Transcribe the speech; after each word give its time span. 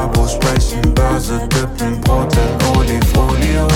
Babos 0.00 0.32
sprechen 0.32 0.94
Börse, 0.94 1.46
dippen 1.48 2.00
Brot 2.00 2.34
in 2.34 2.78
Olifolie. 2.78 3.68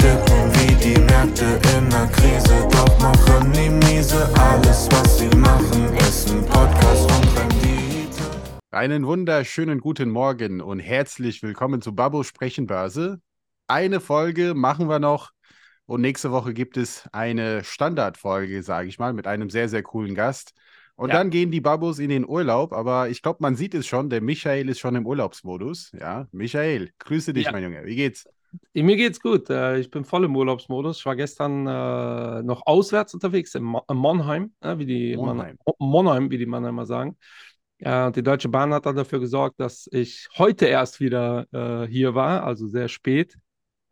Dippen 0.00 0.50
wie 0.54 0.74
die 0.76 0.98
Märkte 0.98 1.60
in 1.76 1.90
der 1.90 2.06
Krise, 2.06 2.66
doch 2.70 2.98
machen 2.98 3.52
die 3.52 3.68
miese. 3.68 4.26
Alles, 4.38 4.88
was 4.90 5.18
sie 5.18 5.28
machen, 5.36 5.94
ist 5.98 6.30
ein 6.30 6.46
Podcast 6.46 7.10
und 7.10 7.38
Rendite. 7.38 8.22
Einen 8.70 9.06
wunderschönen 9.06 9.80
guten 9.80 10.08
Morgen 10.08 10.62
und 10.62 10.80
herzlich 10.80 11.42
willkommen 11.42 11.82
zu 11.82 11.94
Babbo 11.94 12.22
Sprechen 12.22 12.66
Börse. 12.66 13.20
Eine 13.68 14.00
Folge 14.00 14.54
machen 14.54 14.88
wir 14.88 14.98
noch 14.98 15.32
und 15.84 16.00
nächste 16.00 16.30
Woche 16.30 16.54
gibt 16.54 16.78
es 16.78 17.06
eine 17.12 17.64
Standardfolge, 17.64 18.62
sage 18.62 18.88
ich 18.88 18.98
mal, 18.98 19.12
mit 19.12 19.26
einem 19.26 19.50
sehr, 19.50 19.68
sehr 19.68 19.82
coolen 19.82 20.14
Gast. 20.14 20.54
Und 20.96 21.10
Ja. 21.10 21.16
dann 21.16 21.30
gehen 21.30 21.50
die 21.50 21.60
Babos 21.60 21.98
in 21.98 22.08
den 22.08 22.26
Urlaub, 22.26 22.72
aber 22.72 23.10
ich 23.10 23.20
glaube, 23.22 23.38
man 23.40 23.54
sieht 23.54 23.74
es 23.74 23.86
schon, 23.86 24.08
der 24.08 24.22
Michael 24.22 24.68
ist 24.70 24.78
schon 24.78 24.96
im 24.96 25.06
Urlaubsmodus. 25.06 25.92
Ja, 25.98 26.26
Michael, 26.32 26.90
grüße 26.98 27.32
dich, 27.34 27.44
Ja. 27.46 27.52
mein 27.52 27.62
Junge. 27.64 27.84
Wie 27.84 27.96
geht's? 27.96 28.26
Mir 28.72 28.96
geht's 28.96 29.20
gut. 29.20 29.50
Äh, 29.50 29.78
Ich 29.80 29.90
bin 29.90 30.04
voll 30.04 30.24
im 30.24 30.34
Urlaubsmodus. 30.34 30.98
Ich 31.00 31.06
war 31.06 31.14
gestern 31.14 31.66
äh, 31.66 32.42
noch 32.42 32.62
auswärts 32.64 33.12
unterwegs 33.12 33.54
in 33.54 33.62
Mo- 33.62 33.84
in 33.90 33.96
Monheim, 33.96 34.52
äh, 34.60 34.78
wie 34.78 34.86
die 34.86 35.16
Monheim. 35.16 35.58
Man, 35.66 35.74
Monheim, 35.90 36.30
wie 36.30 36.38
die 36.38 36.46
Mannheimer 36.46 36.86
sagen. 36.86 37.18
Äh, 37.78 38.10
die 38.12 38.22
Deutsche 38.22 38.48
Bahn 38.48 38.72
hat 38.72 38.86
dann 38.86 38.96
dafür 38.96 39.20
gesorgt, 39.20 39.60
dass 39.60 39.86
ich 39.92 40.26
heute 40.38 40.64
erst 40.64 41.00
wieder 41.00 41.46
äh, 41.52 41.86
hier 41.86 42.14
war, 42.14 42.44
also 42.44 42.66
sehr 42.66 42.88
spät. 42.88 43.36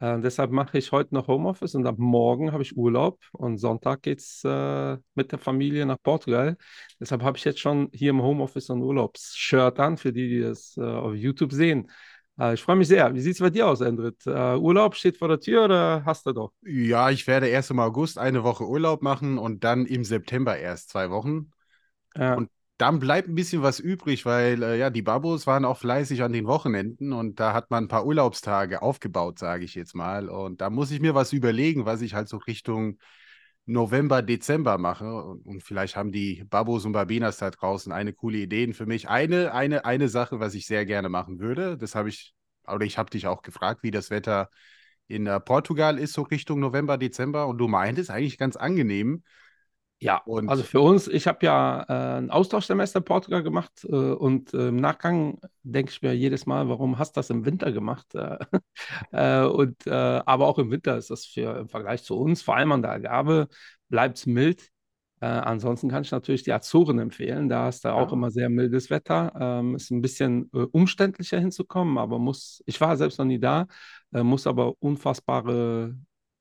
Äh, 0.00 0.20
deshalb 0.20 0.50
mache 0.50 0.78
ich 0.78 0.92
heute 0.92 1.14
noch 1.14 1.28
Homeoffice 1.28 1.74
und 1.74 1.86
ab 1.86 1.96
morgen 1.98 2.52
habe 2.52 2.62
ich 2.62 2.76
Urlaub 2.76 3.20
und 3.32 3.58
Sonntag 3.58 4.02
geht's 4.02 4.42
äh, 4.44 4.96
mit 5.14 5.32
der 5.32 5.38
Familie 5.38 5.86
nach 5.86 5.98
Portugal. 6.02 6.56
Deshalb 7.00 7.22
habe 7.22 7.38
ich 7.38 7.44
jetzt 7.44 7.60
schon 7.60 7.90
hier 7.92 8.10
im 8.10 8.22
Homeoffice 8.22 8.70
ein 8.70 8.82
Urlaubsshirt 8.82 9.78
an, 9.78 9.96
für 9.96 10.12
die, 10.12 10.28
die 10.28 10.40
das 10.40 10.76
äh, 10.76 10.82
auf 10.82 11.14
YouTube 11.14 11.52
sehen. 11.52 11.90
Äh, 12.38 12.54
ich 12.54 12.62
freue 12.62 12.76
mich 12.76 12.88
sehr. 12.88 13.14
Wie 13.14 13.20
sieht 13.20 13.34
es 13.34 13.40
bei 13.40 13.50
dir 13.50 13.68
aus, 13.68 13.80
Endrit? 13.80 14.26
Äh, 14.26 14.56
Urlaub 14.56 14.96
steht 14.96 15.16
vor 15.16 15.28
der 15.28 15.40
Tür 15.40 15.64
oder 15.64 16.02
hast 16.04 16.26
du 16.26 16.32
doch? 16.32 16.52
Ja, 16.62 17.10
ich 17.10 17.26
werde 17.26 17.46
erst 17.46 17.70
im 17.70 17.78
August 17.78 18.18
eine 18.18 18.42
Woche 18.42 18.66
Urlaub 18.66 19.02
machen 19.02 19.38
und 19.38 19.64
dann 19.64 19.86
im 19.86 20.04
September 20.04 20.56
erst 20.58 20.90
zwei 20.90 21.10
Wochen. 21.10 21.50
Ja. 22.16 22.34
Und 22.34 22.50
dann 22.76 22.98
bleibt 22.98 23.28
ein 23.28 23.34
bisschen 23.36 23.62
was 23.62 23.78
übrig, 23.78 24.26
weil 24.26 24.62
äh, 24.62 24.78
ja, 24.78 24.90
die 24.90 25.02
Babos 25.02 25.46
waren 25.46 25.64
auch 25.64 25.78
fleißig 25.78 26.22
an 26.22 26.32
den 26.32 26.46
Wochenenden 26.46 27.12
und 27.12 27.38
da 27.38 27.52
hat 27.52 27.70
man 27.70 27.84
ein 27.84 27.88
paar 27.88 28.04
Urlaubstage 28.04 28.82
aufgebaut, 28.82 29.38
sage 29.38 29.64
ich 29.64 29.74
jetzt 29.74 29.94
mal. 29.94 30.28
Und 30.28 30.60
da 30.60 30.70
muss 30.70 30.90
ich 30.90 31.00
mir 31.00 31.14
was 31.14 31.32
überlegen, 31.32 31.86
was 31.86 32.00
ich 32.02 32.14
halt 32.14 32.28
so 32.28 32.38
Richtung 32.38 32.98
November, 33.66 34.22
Dezember 34.22 34.78
mache. 34.78 35.06
Und, 35.06 35.46
und 35.46 35.62
vielleicht 35.62 35.96
haben 35.96 36.10
die 36.12 36.44
Babos 36.50 36.84
und 36.84 36.92
Babinas 36.92 37.38
da 37.38 37.50
draußen 37.50 37.92
eine 37.92 38.12
coole 38.12 38.38
Ideen 38.38 38.74
für 38.74 38.86
mich. 38.86 39.08
Eine, 39.08 39.54
eine, 39.54 39.84
eine 39.84 40.08
Sache, 40.08 40.40
was 40.40 40.54
ich 40.54 40.66
sehr 40.66 40.84
gerne 40.84 41.08
machen 41.08 41.38
würde, 41.38 41.78
das 41.78 41.94
habe 41.94 42.08
ich, 42.08 42.34
oder 42.66 42.84
ich 42.84 42.98
habe 42.98 43.10
dich 43.10 43.26
auch 43.28 43.42
gefragt, 43.42 43.82
wie 43.84 43.90
das 43.92 44.10
Wetter 44.10 44.50
in 45.06 45.26
äh, 45.26 45.38
Portugal 45.38 45.98
ist, 45.98 46.14
so 46.14 46.22
Richtung 46.22 46.60
November, 46.60 46.98
Dezember. 46.98 47.46
Und 47.46 47.58
du 47.58 47.68
meintest 47.68 48.10
eigentlich 48.10 48.38
ganz 48.38 48.56
angenehm. 48.56 49.22
Ja, 50.04 50.22
Und- 50.26 50.50
also 50.50 50.62
für 50.62 50.80
uns, 50.82 51.08
ich 51.08 51.26
habe 51.26 51.46
ja 51.46 51.82
äh, 51.88 52.18
ein 52.18 52.30
Austauschsemester 52.30 52.98
in 52.98 53.04
Portugal 53.06 53.42
gemacht 53.42 53.72
äh, 53.84 53.88
und 53.96 54.52
äh, 54.52 54.68
im 54.68 54.76
Nachgang 54.76 55.40
denke 55.62 55.90
ich 55.92 56.02
mir 56.02 56.12
jedes 56.14 56.44
Mal, 56.44 56.68
warum 56.68 56.98
hast 56.98 57.16
du 57.16 57.20
das 57.20 57.30
im 57.30 57.44
Winter 57.46 57.72
gemacht? 57.72 58.06
Äh, 59.12 59.44
und, 59.44 59.86
äh, 59.86 59.90
aber 59.90 60.46
auch 60.46 60.58
im 60.58 60.70
Winter 60.70 60.96
ist 60.98 61.10
das 61.10 61.24
für, 61.26 61.58
im 61.60 61.68
Vergleich 61.68 62.02
zu 62.04 62.16
uns, 62.18 62.42
vor 62.42 62.56
allem 62.56 62.72
an 62.72 62.82
der 62.82 62.90
Algarve, 62.92 63.48
bleibt 63.88 64.18
es 64.18 64.26
mild. 64.26 64.68
Äh, 65.20 65.26
ansonsten 65.26 65.88
kann 65.88 66.02
ich 66.02 66.10
natürlich 66.10 66.42
die 66.42 66.52
Azoren 66.52 66.98
empfehlen. 66.98 67.48
Da 67.48 67.68
ist 67.68 67.84
da 67.84 67.94
auch 67.94 68.08
Ja. 68.08 68.12
immer 68.12 68.30
sehr 68.30 68.50
mildes 68.50 68.90
Wetter. 68.90 69.32
Ähm, 69.40 69.76
ist 69.76 69.90
ein 69.90 70.02
bisschen 70.02 70.44
umständlicher 70.50 71.38
hinzukommen, 71.40 71.98
aber 71.98 72.18
muss, 72.18 72.62
ich 72.66 72.80
war 72.80 72.96
selbst 72.96 73.18
noch 73.18 73.24
nie 73.26 73.38
da, 73.40 73.66
muss 74.10 74.46
aber 74.46 74.74
unfassbare, 74.82 75.96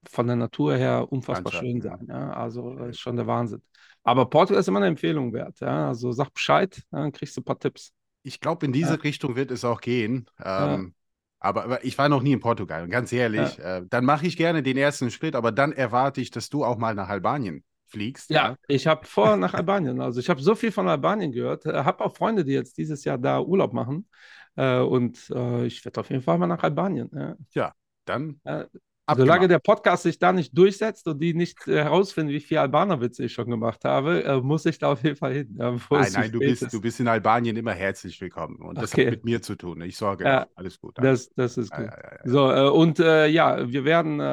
von 0.10 0.28
der 0.28 0.36
Natur 0.36 0.76
her 0.76 1.12
unfassbar 1.12 1.54
Landschaft, 1.54 1.66
schön 1.66 1.78
ja. 1.78 1.98
sein. 1.98 2.08
Ja? 2.10 2.34
Also 2.34 2.78
äh, 2.80 2.90
ist 2.90 3.00
schon 3.00 3.16
der 3.16 3.28
Wahnsinn. 3.28 3.62
Aber 4.04 4.30
Portugal 4.30 4.60
ist 4.60 4.68
immer 4.68 4.80
eine 4.80 4.88
Empfehlung 4.88 5.34
wert. 5.34 5.60
Ja? 5.60 5.88
Also 5.88 6.12
sag 6.12 6.34
Bescheid, 6.34 6.82
ja, 6.92 7.00
dann 7.00 7.12
kriegst 7.12 7.38
du 7.38 7.42
ein 7.42 7.46
paar 7.46 7.60
Tipps. 7.60 7.94
Ich 8.24 8.40
glaube, 8.40 8.66
in 8.66 8.74
diese 8.74 8.96
Ja. 8.96 9.00
Richtung 9.02 9.36
wird 9.36 9.52
es 9.52 9.66
auch 9.66 9.82
gehen. 9.82 10.26
Ja. 10.40 10.76
Ähm, 10.76 10.94
aber, 11.40 11.66
aber 11.66 11.84
ich 11.84 11.98
war 11.98 12.08
noch 12.08 12.22
nie 12.22 12.32
in 12.32 12.40
Portugal, 12.40 12.88
ganz 12.88 13.12
ehrlich. 13.12 13.60
Äh, 13.60 13.84
dann 13.90 14.06
mache 14.06 14.26
ich 14.26 14.38
gerne 14.38 14.64
den 14.64 14.78
ersten 14.78 15.12
Schritt, 15.12 15.36
aber 15.36 15.52
dann 15.52 15.74
erwarte 15.74 16.22
ich, 16.22 16.32
dass 16.32 16.50
du 16.50 16.64
auch 16.64 16.78
mal 16.78 16.96
nach 16.96 17.10
Albanien 17.10 17.66
fliegst. 17.88 18.30
Ja, 18.30 18.56
ich 18.68 18.88
habe 18.88 19.06
vor 19.06 19.36
nach 19.36 19.54
Albanien. 19.54 20.00
Also 20.00 20.22
ich 20.22 20.30
habe 20.30 20.42
so 20.42 20.56
viel 20.56 20.72
von 20.72 20.88
Albanien 20.88 21.34
gehört. 21.34 21.66
Habe 21.66 22.06
auch 22.06 22.16
Freunde, 22.16 22.46
die 22.46 22.54
jetzt 22.54 22.78
dieses 22.78 23.04
Jahr 23.04 23.18
da 23.18 23.42
Urlaub 23.42 23.74
machen. 23.74 24.08
Äh, 24.56 24.80
und 24.80 25.30
äh, 25.36 25.66
ich 25.66 25.84
werde 25.84 26.00
auf 26.00 26.10
jeden 26.10 26.22
Fall 26.22 26.38
mal 26.38 26.48
nach 26.48 26.64
Albanien. 26.64 27.38
Ja. 27.54 27.74
Dann 28.06 28.40
Äh, 28.46 28.66
abgemacht. 29.14 29.28
Solange 29.28 29.48
der 29.48 29.60
Podcast 29.60 30.04
sich 30.04 30.20
da 30.20 30.32
nicht 30.34 30.58
durchsetzt 30.58 31.08
und 31.08 31.20
die 31.20 31.34
nicht 31.34 31.68
äh, 31.68 31.84
herausfinden, 31.84 32.32
wie 32.32 32.40
viel 32.40 32.58
Albaner-Witze 32.58 33.24
ich 33.24 33.34
schon 33.34 33.50
gemacht 33.50 33.86
habe, 33.86 34.24
äh, 34.24 34.42
muss 34.42 34.66
ich 34.66 34.78
da 34.78 34.92
auf 34.92 35.04
jeden 35.04 35.16
Fall 35.16 35.34
hin. 35.34 35.56
Nein, 35.58 35.80
nein, 35.90 36.32
du 36.32 36.40
bist, 36.40 36.64
ist. 36.64 36.74
du 36.74 36.82
bist 36.82 37.00
in 37.00 37.08
Albanien 37.08 37.56
immer 37.56 37.74
herzlich 37.74 38.20
willkommen. 38.20 38.58
Und 38.58 38.78
das 38.78 38.94
Okay. 38.94 39.06
hat 39.06 39.12
mit 39.12 39.26
mir 39.26 39.42
zu 39.42 39.56
tun. 39.56 39.82
Ich 39.82 39.98
sorge 39.98 40.26
Ja. 40.26 40.48
Alles 40.56 40.80
gut. 40.80 40.98
Das, 40.98 41.30
das 41.36 41.58
ist 41.58 41.72
gut. 41.72 41.86
ja, 41.86 41.92
ja, 41.92 42.12
ja. 42.26 42.32
So, 42.32 42.52
äh, 42.52 42.70
und 42.70 43.00
äh, 43.00 43.28
ja, 43.28 43.72
wir 43.72 43.86
werden 43.86 44.20
äh, 44.20 44.24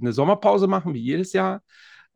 eine 0.00 0.12
Sommerpause 0.12 0.66
machen, 0.66 0.94
wie 0.94 1.00
jedes 1.00 1.32
Jahr, 1.32 1.62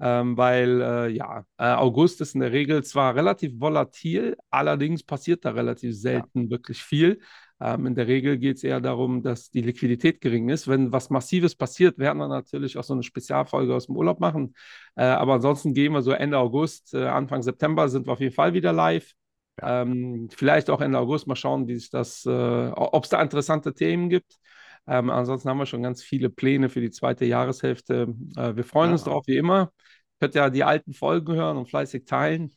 ähm, 0.01 0.37
weil 0.37 0.81
äh, 0.81 1.09
ja, 1.09 1.45
äh, 1.59 1.65
August 1.73 2.21
ist 2.21 2.35
in 2.35 2.41
der 2.41 2.53
Regel 2.53 2.83
zwar 2.85 3.15
relativ 3.15 3.61
volatil, 3.61 4.37
allerdings 4.51 5.03
passiert 5.03 5.45
da 5.45 5.51
relativ 5.51 5.97
selten 5.97 6.51
wirklich 6.51 6.83
viel. 6.83 7.21
Ähm, 7.61 7.87
in 7.87 7.95
der 7.95 8.07
Regel 8.07 8.39
geht 8.39 8.57
es 8.57 8.65
eher 8.65 8.81
darum, 8.81 9.23
dass 9.23 9.51
die 9.51 9.61
Liquidität 9.61 10.21
gering 10.21 10.49
ist. 10.49 10.67
Wenn 10.67 10.93
was 10.93 11.11
Massives 11.11 11.55
passiert, 11.55 11.99
werden 11.99 12.19
wir 12.19 12.29
natürlich 12.29 12.79
auch 12.79 12.85
so 12.85 12.95
eine 12.95 13.03
Spezialfolge 13.03 13.75
aus 13.75 13.87
dem 13.87 13.97
Urlaub 13.97 14.19
machen. 14.21 14.55
Äh, 14.97 15.05
aber 15.05 15.35
ansonsten 15.35 15.75
gehen 15.75 15.93
wir 15.93 16.03
so 16.03 16.13
Ende 16.13 16.39
August, 16.39 16.95
äh, 16.95 17.05
Anfang 17.07 17.43
September 17.43 17.89
sind 17.89 18.07
wir 18.07 18.13
auf 18.15 18.21
jeden 18.21 18.35
Fall 18.35 18.55
wieder 18.55 18.73
live. 18.73 19.13
Ja. 19.61 19.83
Ähm, 19.83 20.29
vielleicht 20.35 20.71
auch 20.71 20.81
Ende 20.81 20.99
August 20.99 21.27
mal 21.27 21.37
schauen, 21.37 21.69
wie 21.69 21.77
sich 21.77 21.91
das, 21.91 22.25
äh, 22.25 22.71
ob 22.75 23.05
es 23.05 23.11
da 23.11 23.21
interessante 23.21 23.75
Themen 23.75 24.09
gibt. 24.09 24.39
Ähm, 24.87 25.11
ansonsten 25.11 25.49
haben 25.49 25.59
wir 25.59 25.67
schon 25.67 25.83
ganz 25.83 26.03
viele 26.03 26.31
Pläne 26.31 26.69
für 26.69 26.81
die 26.81 26.91
zweite 26.91 27.25
Jahreshälfte. 27.25 28.15
Äh, 28.37 28.57
wir 28.57 28.65
freuen 28.65 28.93
uns 28.93 29.05
Ja. 29.05 29.13
drauf, 29.13 29.25
wie 29.27 29.37
immer. 29.37 29.73
Könnt 30.19 30.35
ja 30.35 30.51
die 30.51 30.65
alten 30.65 30.93
Folgen 30.93 31.35
hören 31.35 31.57
und 31.57 31.69
fleißig 31.69 32.05
teilen. 32.05 32.53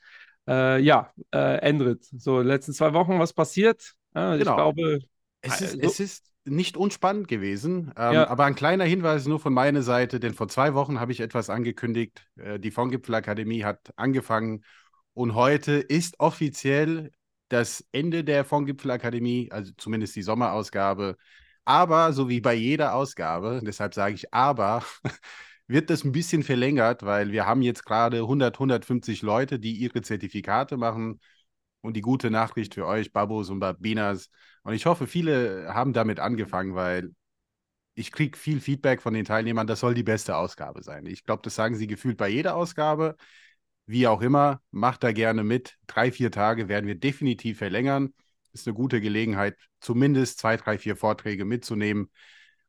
Äh, 0.47 0.79
ja, 0.81 1.11
äh, 1.33 1.57
Endrit. 1.59 2.03
So, 2.03 2.41
letzten 2.41 2.73
zwei 2.73 2.93
Wochen 2.93 3.19
was 3.19 3.33
passiert? 3.33 3.93
Ja, 4.15 4.35
Genau. 4.35 4.51
Ich 4.51 4.55
glaube, 4.57 4.99
Es 5.45 5.59
ist, 5.59 5.73
Also- 5.73 5.79
es 5.81 5.99
ist 5.99 6.31
nicht 6.45 6.77
unspannend 6.77 7.27
gewesen, 7.27 7.91
ähm, 7.97 8.13
Ja. 8.13 8.27
aber 8.29 8.45
ein 8.45 8.55
kleiner 8.55 8.85
Hinweis 8.85 9.25
nur 9.27 9.39
von 9.41 9.53
meiner 9.53 9.81
Seite, 9.81 10.19
denn 10.21 10.33
vor 10.33 10.47
zwei 10.47 10.73
Wochen 10.73 10.99
habe 11.01 11.11
ich 11.11 11.19
etwas 11.19 11.49
angekündigt. 11.49 12.25
Äh, 12.37 12.59
die 12.59 12.71
Fondgipfelakademie 12.71 13.63
hat 13.65 13.91
angefangen 13.97 14.63
und 15.13 15.35
heute 15.35 15.73
ist 15.73 16.19
offiziell 16.19 17.11
das 17.49 17.85
Ende 17.91 18.23
der 18.23 18.45
Fondgipfelakademie, 18.45 19.49
also 19.51 19.73
zumindest 19.77 20.15
die 20.15 20.23
Sommerausgabe. 20.23 21.17
Aber 21.65 22.11
so 22.13 22.27
wie 22.29 22.41
bei 22.41 22.53
jeder 22.53 22.93
Ausgabe, 22.93 23.61
deshalb 23.63 23.93
sage 23.93 24.15
ich 24.15 24.33
aber, 24.33 24.83
wird 25.67 25.89
das 25.89 26.03
ein 26.03 26.11
bisschen 26.11 26.43
verlängert, 26.43 27.03
weil 27.03 27.31
wir 27.31 27.45
haben 27.45 27.61
jetzt 27.61 27.85
gerade 27.85 28.21
100, 28.27 28.59
150 28.59 29.21
Leute, 29.21 29.59
die 29.59 29.73
ihre 29.73 30.01
Zertifikate 30.01 30.77
machen. 30.77 31.19
Und 31.81 31.95
die 31.97 32.01
gute 32.01 32.31
Nachricht 32.31 32.75
für 32.75 32.85
euch, 32.85 33.11
Babos 33.11 33.49
und 33.49 33.59
Babinas, 33.59 34.29
und 34.63 34.73
ich 34.73 34.85
hoffe, 34.85 35.05
viele 35.07 35.73
haben 35.73 35.91
damit 35.91 36.19
angefangen, 36.21 36.75
weil 36.75 37.11
ich 37.95 38.11
kriege 38.11 38.37
viel 38.37 38.59
Feedback 38.61 39.01
von 39.01 39.13
den 39.13 39.25
Teilnehmern, 39.25 39.67
das 39.67 39.81
soll 39.81 39.93
die 39.93 40.03
beste 40.03 40.35
Ausgabe 40.37 40.83
sein. 40.83 41.05
Ich 41.05 41.23
glaube, 41.25 41.41
das 41.43 41.55
sagen 41.55 41.75
sie 41.75 41.87
gefühlt 41.87 42.17
bei 42.17 42.29
jeder 42.29 42.55
Ausgabe. 42.55 43.15
Wie 43.85 44.07
auch 44.07 44.21
immer, 44.21 44.61
macht 44.71 45.03
da 45.03 45.11
gerne 45.11 45.43
mit. 45.43 45.77
Drei, 45.87 46.11
vier 46.11 46.31
Tage 46.31 46.69
werden 46.69 46.87
wir 46.87 46.95
definitiv 46.95 47.59
verlängern. 47.59 48.13
Ist 48.53 48.67
eine 48.67 48.75
gute 48.75 49.01
Gelegenheit, 49.01 49.57
zumindest 49.79 50.39
zwei, 50.39 50.57
drei, 50.57 50.77
vier 50.77 50.95
Vorträge 50.95 51.45
mitzunehmen. 51.45 52.09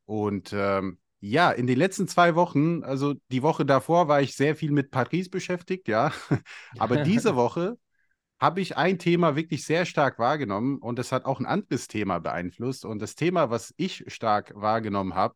Und 0.06 0.52
ähm, 0.52 0.98
ja, 1.20 1.50
in 1.50 1.66
den 1.66 1.78
letzten 1.78 2.08
zwei 2.08 2.34
Wochen, 2.34 2.82
also 2.84 3.14
die 3.30 3.42
Woche 3.42 3.64
davor 3.64 4.08
war 4.08 4.20
ich 4.20 4.36
sehr 4.36 4.56
viel 4.56 4.70
mit 4.72 4.90
Paris 4.90 5.30
beschäftigt, 5.30 5.88
ja. 5.88 6.12
Aber 6.78 6.96
diese 6.96 7.34
Woche 7.36 7.78
habe 8.40 8.60
ich 8.60 8.76
ein 8.76 8.98
Thema 8.98 9.36
wirklich 9.36 9.64
sehr 9.64 9.86
stark 9.86 10.18
wahrgenommen 10.18 10.78
und 10.78 10.98
das 10.98 11.12
hat 11.12 11.24
auch 11.24 11.40
ein 11.40 11.46
anderes 11.46 11.88
Thema 11.88 12.18
beeinflusst. 12.18 12.84
Und 12.84 13.00
das 13.00 13.14
Thema, 13.14 13.50
was 13.50 13.72
ich 13.76 14.04
stark 14.08 14.52
wahrgenommen 14.54 15.14
habe, 15.14 15.34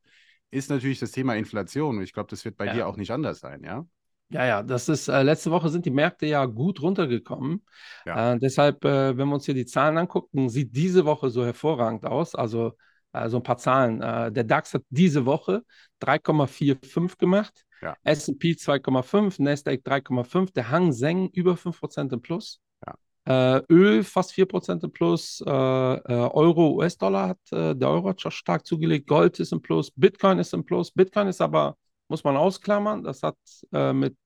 ist 0.50 0.70
natürlich 0.70 0.98
das 0.98 1.12
Thema 1.12 1.36
Inflation. 1.36 1.98
Und 1.98 2.02
ich 2.02 2.12
glaube, 2.12 2.28
das 2.30 2.44
wird 2.44 2.56
bei 2.56 2.66
Ja. 2.66 2.74
dir 2.74 2.86
auch 2.86 2.96
nicht 2.96 3.10
anders 3.10 3.40
sein, 3.40 3.62
ja? 3.62 3.86
Ja, 4.30 4.44
ja, 4.44 4.62
das 4.62 4.88
ist, 4.88 5.08
äh, 5.08 5.22
letzte 5.22 5.50
Woche 5.50 5.70
sind 5.70 5.86
die 5.86 5.90
Märkte 5.90 6.26
ja 6.26 6.44
gut 6.44 6.82
runtergekommen. 6.82 7.64
Ja. 8.04 8.34
Äh, 8.34 8.38
deshalb, 8.38 8.84
äh, 8.84 9.16
wenn 9.16 9.28
wir 9.28 9.34
uns 9.34 9.46
hier 9.46 9.54
die 9.54 9.64
Zahlen 9.64 9.96
angucken, 9.96 10.50
sieht 10.50 10.76
diese 10.76 11.04
Woche 11.06 11.30
so 11.30 11.44
hervorragend 11.44 12.04
aus. 12.04 12.34
Also 12.34 12.72
äh, 13.12 13.28
so 13.30 13.38
ein 13.38 13.42
paar 13.42 13.56
Zahlen. 13.56 14.02
Äh, 14.02 14.30
der 14.30 14.44
DAX 14.44 14.74
hat 14.74 14.82
diese 14.90 15.24
Woche 15.24 15.62
3,45 16.00 17.16
gemacht, 17.18 17.64
Ja. 17.80 17.96
S&P 18.04 18.54
2,5, 18.54 19.38
Nasdaq 19.38 19.82
3,5, 19.82 20.52
der 20.52 20.70
Hang 20.70 20.92
Seng 20.92 21.30
über 21.32 21.56
5% 21.56 22.12
im 22.12 22.20
Plus. 22.20 22.60
Ja. 22.86 23.56
Äh, 23.56 23.62
Öl 23.70 24.04
fast 24.04 24.32
4% 24.32 24.84
im 24.84 24.92
Plus, 24.92 25.42
Euro, 25.46 26.72
US-Dollar 26.76 27.28
hat, 27.28 27.38
der 27.50 27.88
Euro 27.88 28.10
hat 28.10 28.20
schon 28.20 28.30
stark 28.30 28.66
zugelegt, 28.66 29.06
Gold 29.06 29.40
ist 29.40 29.52
im 29.52 29.62
Plus, 29.62 29.90
Bitcoin 29.90 30.38
ist 30.38 30.52
im 30.54 30.64
Plus. 30.64 30.90
Bitcoin 30.90 31.28
ist 31.28 31.40
aber, 31.40 31.76
muss 32.08 32.24
man 32.24 32.36
ausklammern, 32.36 33.04
das 33.04 33.22
hat 33.22 33.36
äh, 33.72 33.92
mit, 33.92 34.16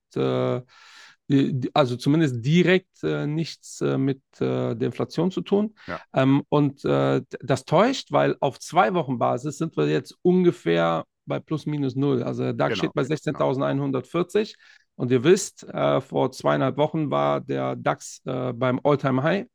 also 1.73 1.95
zumindest 1.95 2.45
direkt 2.45 3.01
nichts 3.01 3.81
mit 3.81 4.21
der 4.39 4.79
Inflation 4.79 5.31
zu 5.31 5.41
tun. 5.41 5.75
Ja. 5.87 5.99
Ähm, 6.13 6.43
und 6.49 6.83
das 6.83 7.65
täuscht, 7.65 8.11
weil 8.11 8.35
auf 8.39 8.59
zwei 8.59 8.93
Wochen 8.93 9.17
Basis 9.17 9.57
sind 9.57 9.75
wir 9.75 9.87
jetzt 9.87 10.15
ungefähr 10.21 11.05
bei 11.25 11.39
plus 11.39 11.65
minus 11.65 11.95
null. 11.95 12.23
Also 12.23 12.43
der 12.43 12.53
DAX 12.53 12.73
genau, 12.73 12.79
steht 12.79 12.93
bei 12.93 13.01
16.140. 13.03 14.33
Genau. 14.33 14.63
Und 14.95 15.11
ihr 15.11 15.23
wisst, 15.23 15.63
äh, 15.63 16.01
vor 16.01 16.31
zweieinhalb 16.31 16.77
Wochen 16.77 17.09
war 17.09 17.41
der 17.41 17.75
DAX 17.75 18.21
äh, 18.25 18.53
beim 18.53 18.79
Alltime 18.83 19.23
high 19.23 19.45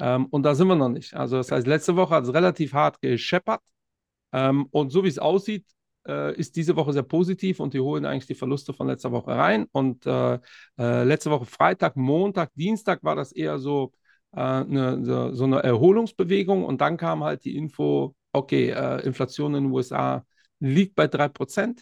Ähm, 0.00 0.26
und 0.26 0.42
da 0.42 0.54
sind 0.54 0.66
wir 0.66 0.74
noch 0.74 0.88
nicht. 0.88 1.14
Also 1.14 1.36
das 1.36 1.52
heißt, 1.52 1.66
letzte 1.66 1.94
Woche 1.96 2.14
hat 2.14 2.24
es 2.24 2.34
relativ 2.34 2.72
hart 2.72 3.00
gescheppert. 3.00 3.60
Ähm, 4.32 4.66
und 4.70 4.90
so 4.90 5.04
wie 5.04 5.08
es 5.08 5.18
aussieht, 5.18 5.64
äh, 6.06 6.34
ist 6.36 6.56
diese 6.56 6.76
Woche 6.76 6.92
sehr 6.92 7.02
positiv 7.02 7.60
und 7.60 7.74
die 7.74 7.80
holen 7.80 8.04
eigentlich 8.04 8.26
die 8.26 8.34
Verluste 8.34 8.72
von 8.72 8.88
letzter 8.88 9.12
Woche 9.12 9.32
rein. 9.32 9.66
Und 9.72 10.06
äh, 10.06 10.38
äh, 10.78 11.04
letzte 11.04 11.30
Woche 11.30 11.46
Freitag, 11.46 11.96
Montag, 11.96 12.50
Dienstag 12.54 13.02
war 13.02 13.16
das 13.16 13.32
eher 13.32 13.58
so, 13.58 13.92
eine, 14.32 15.30
äh, 15.30 15.34
so, 15.34 15.44
eine 15.44 15.62
Erholungsbewegung. 15.62 16.64
Und 16.64 16.80
dann 16.80 16.96
kam 16.96 17.22
halt 17.22 17.44
die 17.44 17.56
Info, 17.56 18.14
okay, 18.32 18.70
Inflation 19.04 19.54
in 19.54 19.64
den 19.64 19.72
USA 19.72 20.24
liegt 20.58 20.94
bei 20.94 21.06
3%. 21.06 21.80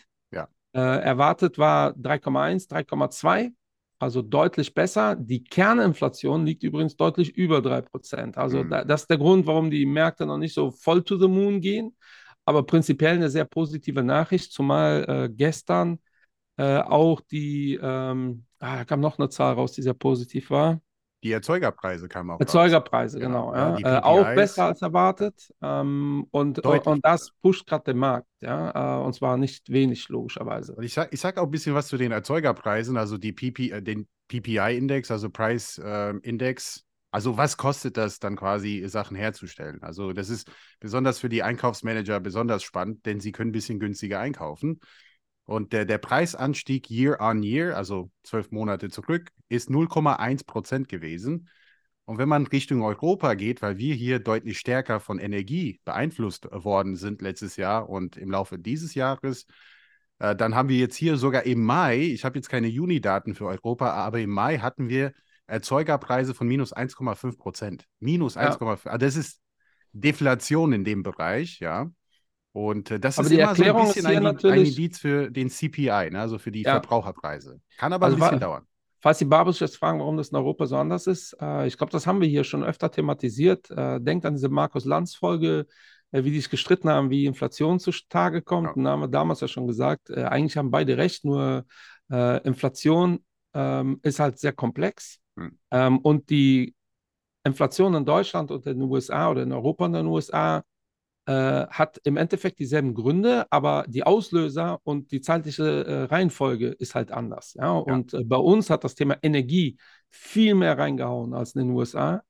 Äh, 0.74 0.80
erwartet 0.80 1.58
war 1.58 1.92
3,1, 1.92 2.66
3,2, 2.70 3.52
also 3.98 4.22
deutlich 4.22 4.72
besser. 4.72 5.16
Die 5.16 5.44
Kerninflation 5.44 6.46
liegt 6.46 6.62
übrigens 6.62 6.96
deutlich 6.96 7.36
über 7.36 7.60
3%. 7.60 8.38
Also 8.38 8.64
mhm. 8.64 8.70
da, 8.70 8.84
das 8.84 9.02
ist 9.02 9.10
der 9.10 9.18
Grund, 9.18 9.46
warum 9.46 9.70
die 9.70 9.84
Märkte 9.84 10.24
noch 10.24 10.38
nicht 10.38 10.54
so 10.54 10.70
voll 10.70 11.02
to 11.02 11.18
the 11.18 11.28
moon 11.28 11.60
gehen. 11.60 11.94
Aber 12.44 12.64
prinzipiell 12.64 13.14
eine 13.14 13.30
sehr 13.30 13.44
positive 13.44 14.02
Nachricht, 14.02 14.52
zumal 14.52 15.04
äh, 15.08 15.28
gestern 15.28 15.98
äh, 16.56 16.78
auch 16.78 17.20
die, 17.20 17.78
ähm, 17.80 18.44
ah, 18.58 18.78
da 18.78 18.84
kam 18.84 19.00
noch 19.00 19.18
eine 19.18 19.28
Zahl 19.28 19.54
raus, 19.54 19.72
die 19.72 19.82
sehr 19.82 19.94
positiv 19.94 20.50
war. 20.50 20.80
Die 21.22 21.30
Erzeugerpreise 21.30 22.08
kamen 22.08 22.30
auch. 22.30 22.40
Erzeugerpreise, 22.40 23.18
raus. 23.18 23.26
genau. 23.26 23.52
genau 23.52 23.78
ja. 23.78 23.98
Äh, 23.98 24.02
auch 24.02 24.34
besser 24.34 24.64
als 24.66 24.82
erwartet. 24.82 25.52
Ähm, 25.62 26.26
und, 26.32 26.58
und 26.66 27.04
das 27.04 27.30
pusht 27.42 27.66
gerade 27.66 27.84
den 27.84 27.98
Markt, 27.98 28.26
ja. 28.40 28.98
Äh, 28.98 29.04
und 29.04 29.14
zwar 29.14 29.36
nicht 29.36 29.70
wenig, 29.70 30.08
logischerweise. 30.08 30.74
Und 30.74 30.82
ich 30.82 30.94
sage 30.94 31.10
ich 31.12 31.20
sag 31.20 31.38
auch 31.38 31.44
ein 31.44 31.50
bisschen 31.50 31.74
was 31.74 31.86
zu 31.86 31.96
den 31.96 32.10
Erzeugerpreisen, 32.10 32.96
also 32.96 33.18
die 33.18 33.32
PP, 33.32 33.70
äh, 33.70 33.82
den 33.82 34.08
PPI-Index, 34.28 35.12
also 35.12 35.30
Price 35.30 35.78
äh, 35.78 36.14
Index. 36.22 36.84
Also 37.12 37.36
was 37.36 37.58
kostet 37.58 37.98
das 37.98 38.18
dann 38.20 38.36
quasi, 38.36 38.82
Sachen 38.88 39.16
herzustellen? 39.16 39.82
Also 39.82 40.14
das 40.14 40.30
ist 40.30 40.50
besonders 40.80 41.18
für 41.18 41.28
die 41.28 41.42
Einkaufsmanager 41.42 42.18
besonders 42.20 42.62
spannend, 42.62 43.04
denn 43.04 43.20
sie 43.20 43.32
können 43.32 43.50
ein 43.50 43.52
bisschen 43.52 43.78
günstiger 43.78 44.18
einkaufen. 44.18 44.80
Und 45.44 45.74
der, 45.74 45.84
der 45.84 45.98
Preisanstieg 45.98 46.90
year 46.90 47.20
on 47.20 47.42
year, 47.42 47.76
also 47.76 48.10
zwölf 48.22 48.50
Monate 48.50 48.88
zurück, 48.88 49.28
ist 49.50 49.68
0,1 49.68 50.44
Prozent 50.44 50.88
gewesen. 50.88 51.50
Und 52.06 52.16
wenn 52.16 52.30
man 52.30 52.46
Richtung 52.46 52.82
Europa 52.82 53.34
geht, 53.34 53.60
weil 53.60 53.76
wir 53.76 53.94
hier 53.94 54.18
deutlich 54.18 54.58
stärker 54.58 54.98
von 54.98 55.18
Energie 55.18 55.80
beeinflusst 55.84 56.48
worden 56.50 56.96
sind 56.96 57.20
letztes 57.20 57.56
Jahr 57.56 57.90
und 57.90 58.16
im 58.16 58.30
Laufe 58.30 58.58
dieses 58.58 58.94
Jahres, 58.94 59.46
äh, 60.18 60.34
dann 60.34 60.54
haben 60.54 60.70
wir 60.70 60.78
jetzt 60.78 60.96
hier 60.96 61.18
sogar 61.18 61.44
im 61.44 61.62
Mai, 61.62 61.98
ich 61.98 62.24
habe 62.24 62.38
jetzt 62.38 62.48
keine 62.48 62.68
Juni-Daten 62.68 63.34
für 63.34 63.46
Europa, 63.46 63.92
aber 63.92 64.20
im 64.20 64.30
Mai 64.30 64.58
hatten 64.58 64.88
wir 64.88 65.12
Erzeugerpreise 65.52 66.32
von 66.32 66.48
minus 66.48 66.74
1,5 66.74 67.36
Prozent. 67.36 67.84
Minus 68.00 68.38
1,5. 68.38 68.86
Ja. 68.86 68.92
Also 68.92 69.06
das 69.06 69.16
ist 69.16 69.40
Deflation 69.92 70.72
in 70.72 70.82
dem 70.82 71.02
Bereich, 71.02 71.60
ja. 71.60 71.90
Und 72.52 72.90
äh, 72.90 72.98
das 72.98 73.18
aber 73.18 73.26
ist 73.26 73.32
immer 73.32 73.42
Erklärung 73.42 73.82
so 73.82 73.88
ein 73.88 73.94
bisschen 73.94 74.06
ein, 74.06 74.26
ein, 74.26 74.66
Indiz 74.66 74.98
für 74.98 75.30
den 75.30 75.50
CPI, 75.50 76.10
ne? 76.10 76.20
also 76.20 76.38
für 76.38 76.50
die 76.50 76.62
ja. 76.62 76.72
Verbraucherpreise. 76.72 77.60
Kann 77.76 77.92
aber 77.92 78.06
also 78.06 78.16
ein 78.16 78.20
bisschen 78.20 78.40
dauern. 78.40 78.66
Falls 79.00 79.18
die 79.18 79.26
Barbus 79.26 79.60
jetzt 79.60 79.76
fragen, 79.76 79.98
warum 79.98 80.16
das 80.16 80.28
in 80.28 80.36
Europa 80.36 80.64
so 80.64 80.76
anders 80.76 81.06
ist, 81.06 81.36
äh, 81.40 81.66
ich 81.66 81.76
glaube, 81.76 81.92
das 81.92 82.06
haben 82.06 82.20
wir 82.22 82.28
hier 82.28 82.44
schon 82.44 82.64
öfter 82.64 82.90
thematisiert. 82.90 83.70
Äh, 83.70 84.00
denkt 84.00 84.24
an 84.24 84.34
diese 84.34 84.48
Markus 84.48 84.86
Lanz-Folge, 84.86 85.66
äh, 86.12 86.24
wie 86.24 86.30
die 86.30 86.40
sich 86.40 86.50
gestritten 86.50 86.88
haben, 86.88 87.10
wie 87.10 87.26
Inflation 87.26 87.78
zutage 87.78 88.40
kommt. 88.40 88.68
Ja. 88.68 88.72
Und 88.72 88.84
da 88.84 88.90
haben 88.90 89.00
wir 89.00 89.08
damals 89.08 89.40
ja 89.40 89.48
schon 89.48 89.66
gesagt, 89.66 90.08
äh, 90.08 90.24
eigentlich 90.24 90.56
haben 90.56 90.70
beide 90.70 90.96
recht, 90.96 91.24
nur 91.24 91.66
äh, 92.10 92.42
Inflation 92.46 93.22
ähm, 93.54 94.00
ist 94.02 94.18
halt 94.18 94.38
sehr 94.38 94.52
komplex. 94.52 95.21
Hm. 95.36 95.58
Ähm, 95.70 95.98
und 95.98 96.30
die 96.30 96.74
Inflation 97.44 97.94
in 97.94 98.04
Deutschland 98.04 98.50
und 98.50 98.66
in 98.66 98.78
den 98.78 98.90
USA 98.90 99.30
oder 99.30 99.42
in 99.42 99.52
Europa 99.52 99.84
und 99.84 99.94
in 99.94 100.04
den 100.04 100.12
USA 100.12 100.62
äh, 101.26 101.66
hat 101.68 102.00
im 102.04 102.16
Endeffekt 102.16 102.58
dieselben 102.58 102.94
Gründe, 102.94 103.46
aber 103.50 103.84
die 103.88 104.02
Auslöser 104.04 104.80
und 104.84 105.12
die 105.12 105.20
zeitliche 105.20 105.84
äh, 105.86 106.02
Reihenfolge 106.04 106.68
ist 106.68 106.94
halt 106.94 107.12
anders. 107.12 107.54
Ja? 107.54 107.72
Und 107.72 108.12
ja. 108.12 108.20
Äh, 108.20 108.24
bei 108.24 108.36
uns 108.36 108.70
hat 108.70 108.84
das 108.84 108.94
Thema 108.94 109.16
Energie 109.22 109.76
viel 110.10 110.54
mehr 110.54 110.78
reingehauen 110.78 111.34
als 111.34 111.54
in 111.54 111.68
den 111.68 111.70
USA. 111.76 112.22